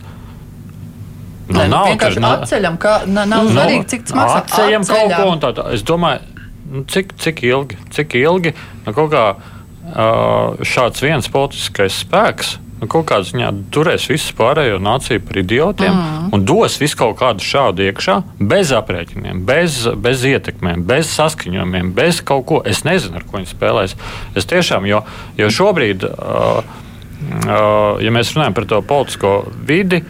[1.45, 4.37] Nu, Nē, nav vienkārši tur, atceļam, ka nav nu, svarīgi, cik tas maksā.
[4.39, 5.51] Atceļam kaut ko un tā.
[5.53, 5.65] tā.
[5.77, 6.39] Es domāju,
[6.73, 12.89] nu, cik, cik ilgi, cik ilgi nu, kaut kā uh, šāds viens politiskais spēks nu,
[12.91, 16.27] kaut kādā ziņā turēs visu pārējo nāciju par idiotiem mm.
[16.35, 22.21] un dos visu kaut kādu šādu iekšā, bez aprēķiniem, bez, bez ietekmēm, bez saskaņojumiem, bez
[22.25, 22.61] kaut ko.
[22.65, 23.95] Es nezinu, ar ko viņi spēlēs.
[24.35, 25.01] Es tiešām, jo,
[25.39, 30.03] jo šobrīd, uh, uh, ja mēs runājam par to politisko vidi,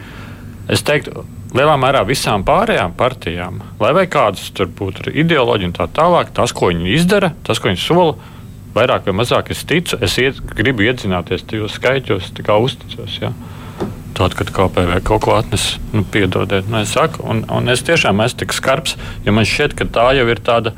[0.66, 1.22] Es teiktu,
[1.54, 6.54] lielā mērā visām pārējām partijām, lai vai kādas tur būtu ideoloģija un tā tālāk, tas,
[6.56, 8.16] ko viņi izdara, tas, ko viņi sola,
[8.76, 13.18] vairāk vai mazāk es ticu, es iet, gribu iedzināties tajos skaitos, tā kā uzticos.
[13.22, 13.32] Ja?
[14.16, 18.22] Tad, kad KPV kaut ko atnes, nu, piedodiet, nu, es saku, un, un es tiešām
[18.24, 18.96] esmu tik skarbs,
[19.26, 20.72] jo man šķiet, ka tā jau ir tāda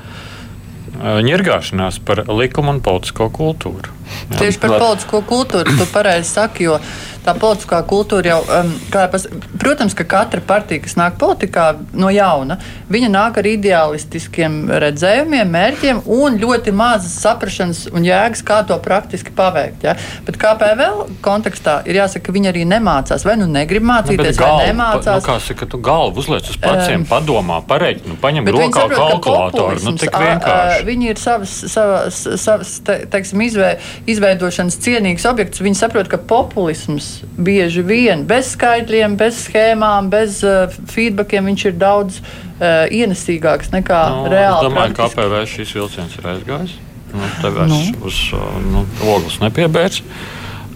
[0.99, 3.98] ņirgāšanās par likumu un politisko kultūru.
[4.09, 4.41] Jā.
[4.43, 6.81] Tieši par politisko kultūru tu pareizi saki, jo
[7.29, 9.27] tā politiskā kultūra jau, um, pas,
[9.61, 11.67] protams, ka katra partija, kas nāk politikā
[11.99, 12.59] no jauna,
[12.93, 19.35] viņa nāk ar ideālistiskiem redzējumiem, mērķiem un ļoti mazas saprašanas un jēgas, kā to praktiski
[19.37, 19.85] paveikt.
[19.89, 19.97] Ja?
[20.27, 20.89] Bet KPV
[21.25, 25.21] kontekstā ir jāsaka, ka viņi arī nemācās, vai nu negrib mācīties, nu, galvu, vai nemācās.
[25.21, 29.83] Nu, kā saka, tu galvu uzliec uz pleciem, um, padomā, pareiķi, nu, paņem rokā kalkulātoru.
[29.85, 30.87] Nu, tik vienkārši.
[30.89, 33.75] Viņi ir savas, savas, savas te, teiksim, izvē,
[34.09, 35.63] izveidošanas cienīgs objekts.
[35.65, 41.79] Viņi saprot, ka populisms bieži vien bez skaitļiem, bez schēmām, bez uh, feedbackiem viņš ir
[41.81, 44.61] daudz uh, ienesīgāks nekā no, nu, reāli.
[44.61, 46.77] Es domāju, ka APV šīs vilciens ir aizgājis.
[47.09, 47.83] Nu, tev es nu.
[48.09, 50.03] uz uh, nu, ogles nepiebērs.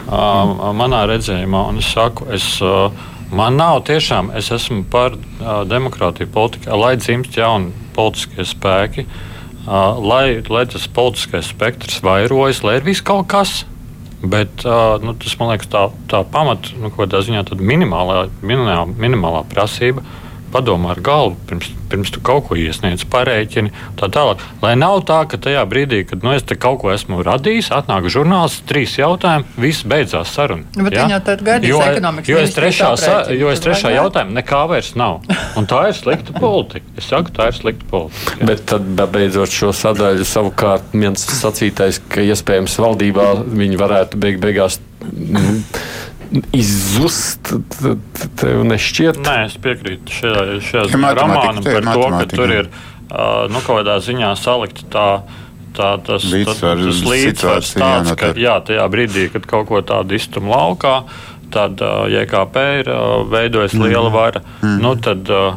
[0.02, 2.88] Uh, manā redzējumā, un es saku, es, uh,
[3.30, 9.28] man nav tiešām, es esmu par uh, demokrātiju politikā, lai dzimst jauni politiskie spēki, uh,
[9.66, 13.62] lai, lai tas politiskais spektrs vairojas, lai ir viss kaut kas.
[14.22, 14.62] Bet
[15.02, 20.04] nu, tas man liekas, tā, tā pamata, nu, kādā ziņā minimālā, minimālā, minimālā prasība
[20.52, 24.42] padomā ar galvu, pirms, pirms tu kaut ko iesniedz, parēķini tā tālāk.
[24.62, 28.08] Lai nav tā, ka tajā brīdī, kad nu, es te kaut ko esmu radījis, atnāk
[28.12, 30.66] žurnāls, trīs jautājumi, viss beidzās saruna.
[30.76, 31.06] Nu, bet ja?
[31.06, 32.32] viņi jau tad gaidīs ekonomikas.
[32.32, 35.22] Jo es trešā, sa, jo es trešā jautājumā nekā vairs nav.
[35.58, 36.86] Un tā ir slikta politika.
[37.00, 38.36] Es saku, tā ir slikta politika.
[38.40, 38.50] Ja?
[38.52, 44.80] Bet tad, beidzot, šo sadaļu savukārt viens sacītais, ka iespējams valdībā viņi varētu beig beigās.
[46.32, 47.52] Mm, izzust,
[48.40, 49.20] tev nešķiet?
[49.20, 52.70] Nē, es piekrītu šajā, šajā romānam par to, ka tur ir
[53.52, 55.08] nu, kaut kādā ziņā salikta tā.
[55.72, 60.98] Tā, tas līdzsvars, tāds, jā, ka jā, tajā brīdī, kad kaut ko tādu iztum laukā,
[61.48, 63.86] tad uh, JKP ir uh, veidojas mm.
[63.88, 64.42] liela vara.
[64.60, 64.74] Mm.
[64.84, 65.56] Nu, tad, uh,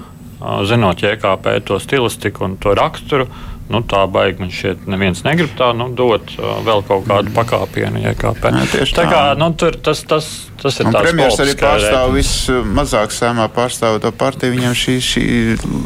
[0.70, 3.28] zinot JKP to stilistiku un to raksturu,
[3.68, 8.04] nu, tā baigi man šķiet, neviens negrib tā nu, dot uh, vēl kaut kādu pakāpienu
[8.08, 8.56] JKP.
[8.56, 8.88] Jā, tā.
[9.02, 10.08] tā kā nu, tur tas.
[10.08, 10.36] tas
[10.66, 14.56] Tas ir premjerministrs arī pārstāv vismazāk sēmā pārstāvoto partiju.
[14.56, 15.26] Viņam šī, šī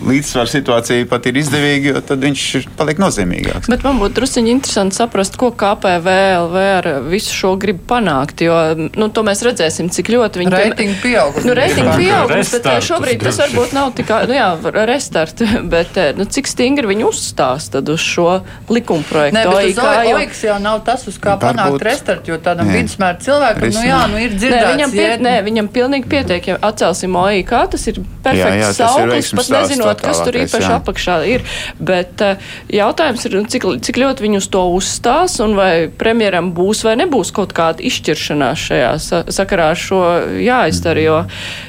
[0.07, 2.45] līdzsvara situācija pat ir izdevīga, jo tad viņš
[2.79, 3.67] paliek nozīmīgāks.
[3.71, 8.45] Bet man būtu druskuļi interesanti saprast, ko KPVLV ar visu šo grib panākt.
[8.45, 11.41] Jo nu, to mēs redzēsim, cik ļoti viņi reitingu pieaug.
[11.43, 14.47] Nu, reitingu pieaugums, bet eh, šobrīd tas varbūt nav tikai nu, jā,
[14.87, 15.43] restart,
[15.75, 18.39] bet eh, nu, cik stingri viņi uzstās tad uz šo
[18.71, 19.35] likumprojektu.
[19.35, 20.15] Nē, bet OIK.
[20.15, 24.23] OIK jau nav tas, uz kā panākt restart, jo tādam vidusmēra cilvēkam, nu jā, nu
[24.23, 29.31] ir dzirdēts viņam, pie, nē, viņam pilnīgi pietiek, ja atcelsim OIK, tas ir perfekts sauklis,
[29.37, 30.77] pat nezinot, kas tur īpaši jā.
[30.79, 31.45] apakšā ir.
[31.79, 36.83] Bet uh, jautājums ir, cik, cik ļoti viņi uz to uzstās un vai premjeram būs
[36.87, 40.01] vai nebūs kaut kāda izšķiršanās šajā sa sakarā ar šo
[40.43, 40.99] jāizdara.
[40.99, 41.17] Jo,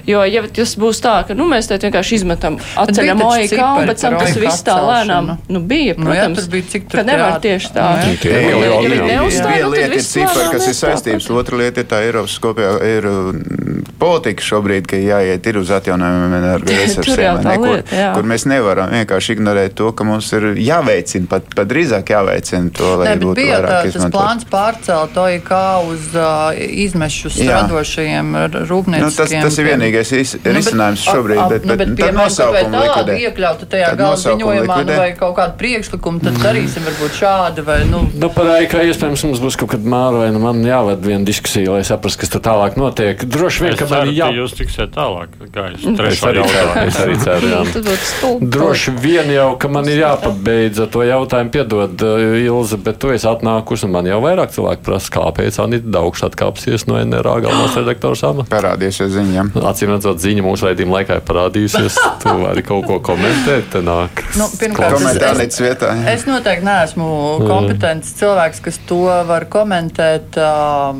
[0.08, 4.04] jo ja tas būs tā, ka nu, mēs te vienkārši izmetam, atceļam OIK un pēc
[4.04, 7.86] tam tas viss tā lēnām nu, bija, protams, nu, jā, bija, ka nevar tieši tā.
[8.24, 13.80] Viena lieta ir cifra, kas ir saistības, otra lieta ir tā Eiropas kopējā ir mm,
[14.00, 19.76] politika šobrīd, ka jāiet uz atjaunojumiem energoresursiem, ne, kur, lieta, kur mēs nevaram vienkārši ignorēt
[19.78, 23.80] to, ka mums ir jāveicina, pat, pat drīzāk jāveicina to, lai ne, būtu vairāk tā,
[23.90, 24.16] izmantot.
[24.16, 28.32] Tas plāns pārcelt to kā uz uh, izmešus radošajiem
[28.70, 29.04] rūpnieciskiem.
[29.04, 32.84] Nu, tas, tas ir vienīgais nu, risinājums nu, šobrīd, bet, bet, bet, bet tad nosaukumu
[32.84, 33.18] likvidē.
[33.26, 38.02] Iekļautu tajā gala ziņojumā nu, vai kaut kādu priekšlikumu, tad darīsim varbūt šādu vai, nu.
[38.14, 41.74] Nu, par AIK iespējams mums būs kaut kad māra vai nu man jāved viena diskusija,
[41.74, 43.24] lai saprastu, kas tad tālāk vairāk notiek.
[43.30, 44.28] Droši vien, ka man ir jā.
[44.30, 45.28] ka jūs tiksiet tālāk.
[45.50, 46.86] Gājus, Es ceru, jautājumu.
[46.86, 47.60] es arī ceru, jā.
[48.10, 48.46] Stulbi.
[48.50, 53.10] Droši vien jau, ka man ir jāpabeidz ar to jautājumu, piedod, uh, Ilze, bet tu
[53.14, 57.76] esi atnākusi un man jau vairāk cilvēku prasa, kāpēc Anita Daugšs atkāpsies no NRA galvenās
[57.78, 58.50] redaktors amata.
[58.52, 59.52] Parādīsies ziņām.
[59.70, 61.98] Acīm redzot, ziņa mūsu raidījuma laikā ir parādījusies.
[62.22, 64.24] Tu vari kaut ko komentēt, te nāk.
[64.38, 65.92] Nu, pirmkārt, es- līdz vietā.
[65.96, 66.14] jā.
[66.14, 67.08] Es noteikti neesmu
[67.46, 70.36] kompetents cilvēks, kas to var komentēt.
[70.40, 70.94] ā,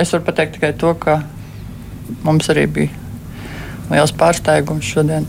[0.00, 1.20] Es varu pateikt tikai to, ka
[2.24, 2.96] mums arī bija
[3.90, 5.26] liels pārsteigums šodien.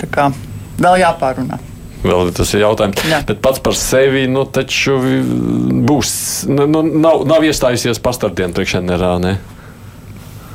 [0.82, 1.60] Vēl jāpārunā.
[2.02, 3.02] Vēl tas ir jautājums.
[3.06, 3.22] Jā.
[3.30, 4.98] Bet pats par sevi, nu, taču
[5.86, 6.14] būs.
[6.50, 9.18] Nu, nu, nav, nav iestājusies pastardienu priekšā NRA.
[9.22, 9.36] Ne?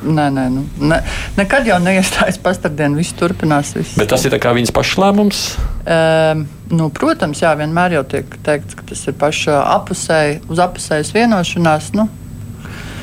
[0.07, 0.99] Nē, nē, nu, ne,
[1.39, 3.73] nekad jau neiestājas pastardienu, viss turpinās.
[3.79, 3.95] Viss.
[3.99, 5.41] Bet tas ir viņas pašs lēmums.
[5.87, 6.45] Um,
[6.75, 11.93] nu, protams, jā, vienmēr jau tiek teikts, ka tas ir paša apusēji, uz apusējas vienošanās.
[11.97, 12.11] Nu,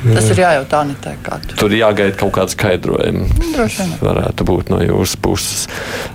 [0.04, 1.16] tas ir jājautā Anitē,
[1.58, 1.74] tur.
[1.74, 3.28] Jāgaida kaut kāda skaidrojuma.
[3.54, 3.96] Droši vien.
[4.04, 5.66] Varētu būt no jūsu puses.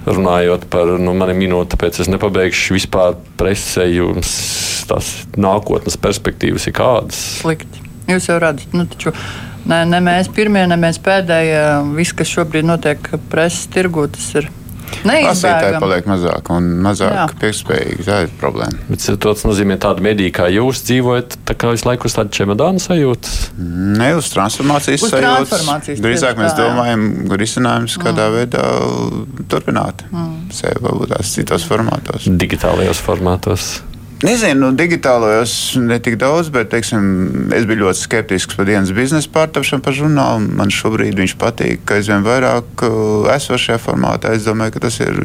[0.09, 4.33] Runājot par nu, mani minūti, tāpēc es nepabeigšu vispār presē jums
[4.89, 7.21] tās nākotnes perspektīvas ir kādas.
[7.43, 7.85] Slikti.
[8.09, 9.13] Jūs jau redzat, nu, taču
[9.69, 11.61] ne, ne mēs pirmie, ne mēs pēdējie.
[11.99, 14.49] Viss, kas šobrīd notiek preses tirgū, tas ir
[15.09, 15.81] neizbēgami.
[15.83, 18.07] paliek mazāk un mazāk piespējīgi.
[18.07, 18.79] Tā ir problēma.
[18.89, 22.35] Bet tas nozīmē, ka tāda medija kā jūs dzīvojat, tā kā visu laiku uz tādu
[22.39, 23.35] čemodānu sajūtu.
[23.99, 25.51] Ne uz transformācijas Uz sajūtas.
[25.53, 27.05] transformācijas, Drīzāk mēs tā, domājam,
[27.41, 28.65] risinājums, kādā veidā
[29.51, 30.05] turpināt
[30.55, 32.29] sevi varbūt tās citos formātos.
[32.29, 33.69] Digitālajos formātos.
[34.19, 37.05] Nezinu, nu, digitālajos ne tik daudz, bet teiksim,
[37.55, 40.49] es biju ļoti skeptisks par dienas biznesa pārtapšanu par žurnālu.
[40.59, 44.33] Man šobrīd viņš patīk, ka aizvien vairāk uh, esošajā formātā.
[44.35, 45.21] Es domāju, ka tas ir,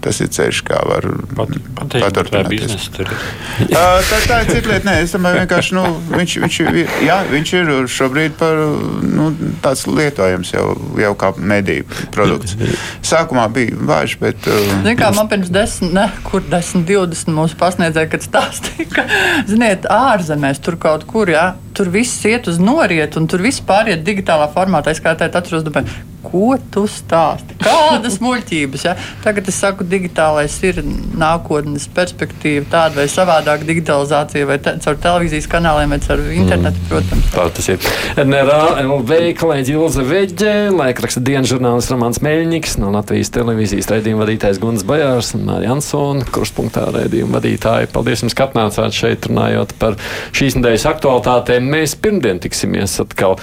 [0.00, 1.04] tas ir ceļš, kā var
[1.36, 2.64] Pat, patīk, vai paturpināties.
[2.64, 3.26] biznesa tur ir.
[3.66, 4.86] Uh, tā, tā ir cita lieta.
[4.86, 8.58] Nē, es domāju, vienkārši nu, viņš, viņš, ir, jā, viņš ir šobrīd par,
[9.04, 9.28] nu,
[9.64, 10.66] tāds lietojams jau,
[11.00, 12.56] jau kā mediju produkts.
[13.04, 14.48] Sākumā bija vājš, bet.
[14.48, 19.06] Uh, Ziniet, kā man pirms desmit, ne, kur 10, 20 mūsu pasniedzēja, kad stāstīja, ka,
[19.48, 24.04] ziniet, ārzemēs tur kaut kur, jā, tur viss iet uz noriet, un tur viss pāriet
[24.06, 24.94] digitālā formātā.
[24.94, 25.92] Es kā tādu atceros, domāju,
[26.26, 27.56] ko tu stāsti?
[27.62, 28.86] Kādas muļķības?
[28.86, 28.94] Ja?
[29.24, 30.82] Tagad es saku, digitālais ir
[31.16, 37.30] nākotnes perspektīva, tāda vai savādāka digitalizācija, vai te, caur televīzijas kanāliem, vai caur internetu, protams.
[37.34, 37.90] Tā tas ir.
[38.22, 44.60] NRA LV kolēģi Ilze Veģe, laikraksta dienas žurnālists Ramāns Meļņiks, no Latvijas televīzijas raidījuma vadītājs
[44.62, 47.90] Guns Bajārs un Mārija Ansona, kurspunktā raidījuma vadītāji.
[47.94, 49.98] Paldies jums, ka atnācāt šeit runājot par
[50.36, 51.68] šīs nedēļas aktualitātēm.
[51.76, 53.36] Mēs pirmdien tiksimies atkal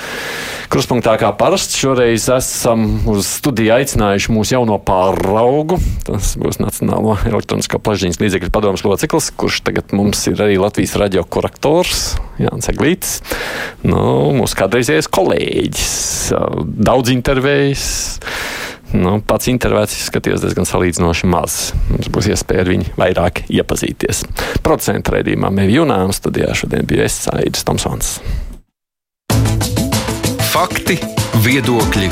[0.74, 1.78] kruspunktā kā parasts.
[1.78, 2.73] Šoreiz esam
[3.10, 5.80] uz studiju aicinājuši mūsu jauno pāraugu.
[6.08, 11.26] Tas būs Nacionālo elektronisko plašsaziņas līdzekļu padomus loceklis, kurš tagad mums ir arī Latvijas radio
[11.26, 13.18] korektors Jānis Eglīts.
[13.84, 15.96] Nu, mūsu kādreizējais kolēģis,
[16.64, 17.88] daudz intervējis.
[18.94, 21.72] Nu, pats intervētas izskatījās diezgan salīdzinoši maz.
[21.90, 24.22] Mums būs iespēja ar viņu vairāk iepazīties.
[24.62, 28.20] Procentu raidījumā Mēģinājumā Junām studijā šodien bija es Aidis Tomsons.
[30.54, 31.00] Fakti,
[31.42, 32.12] viedokļi,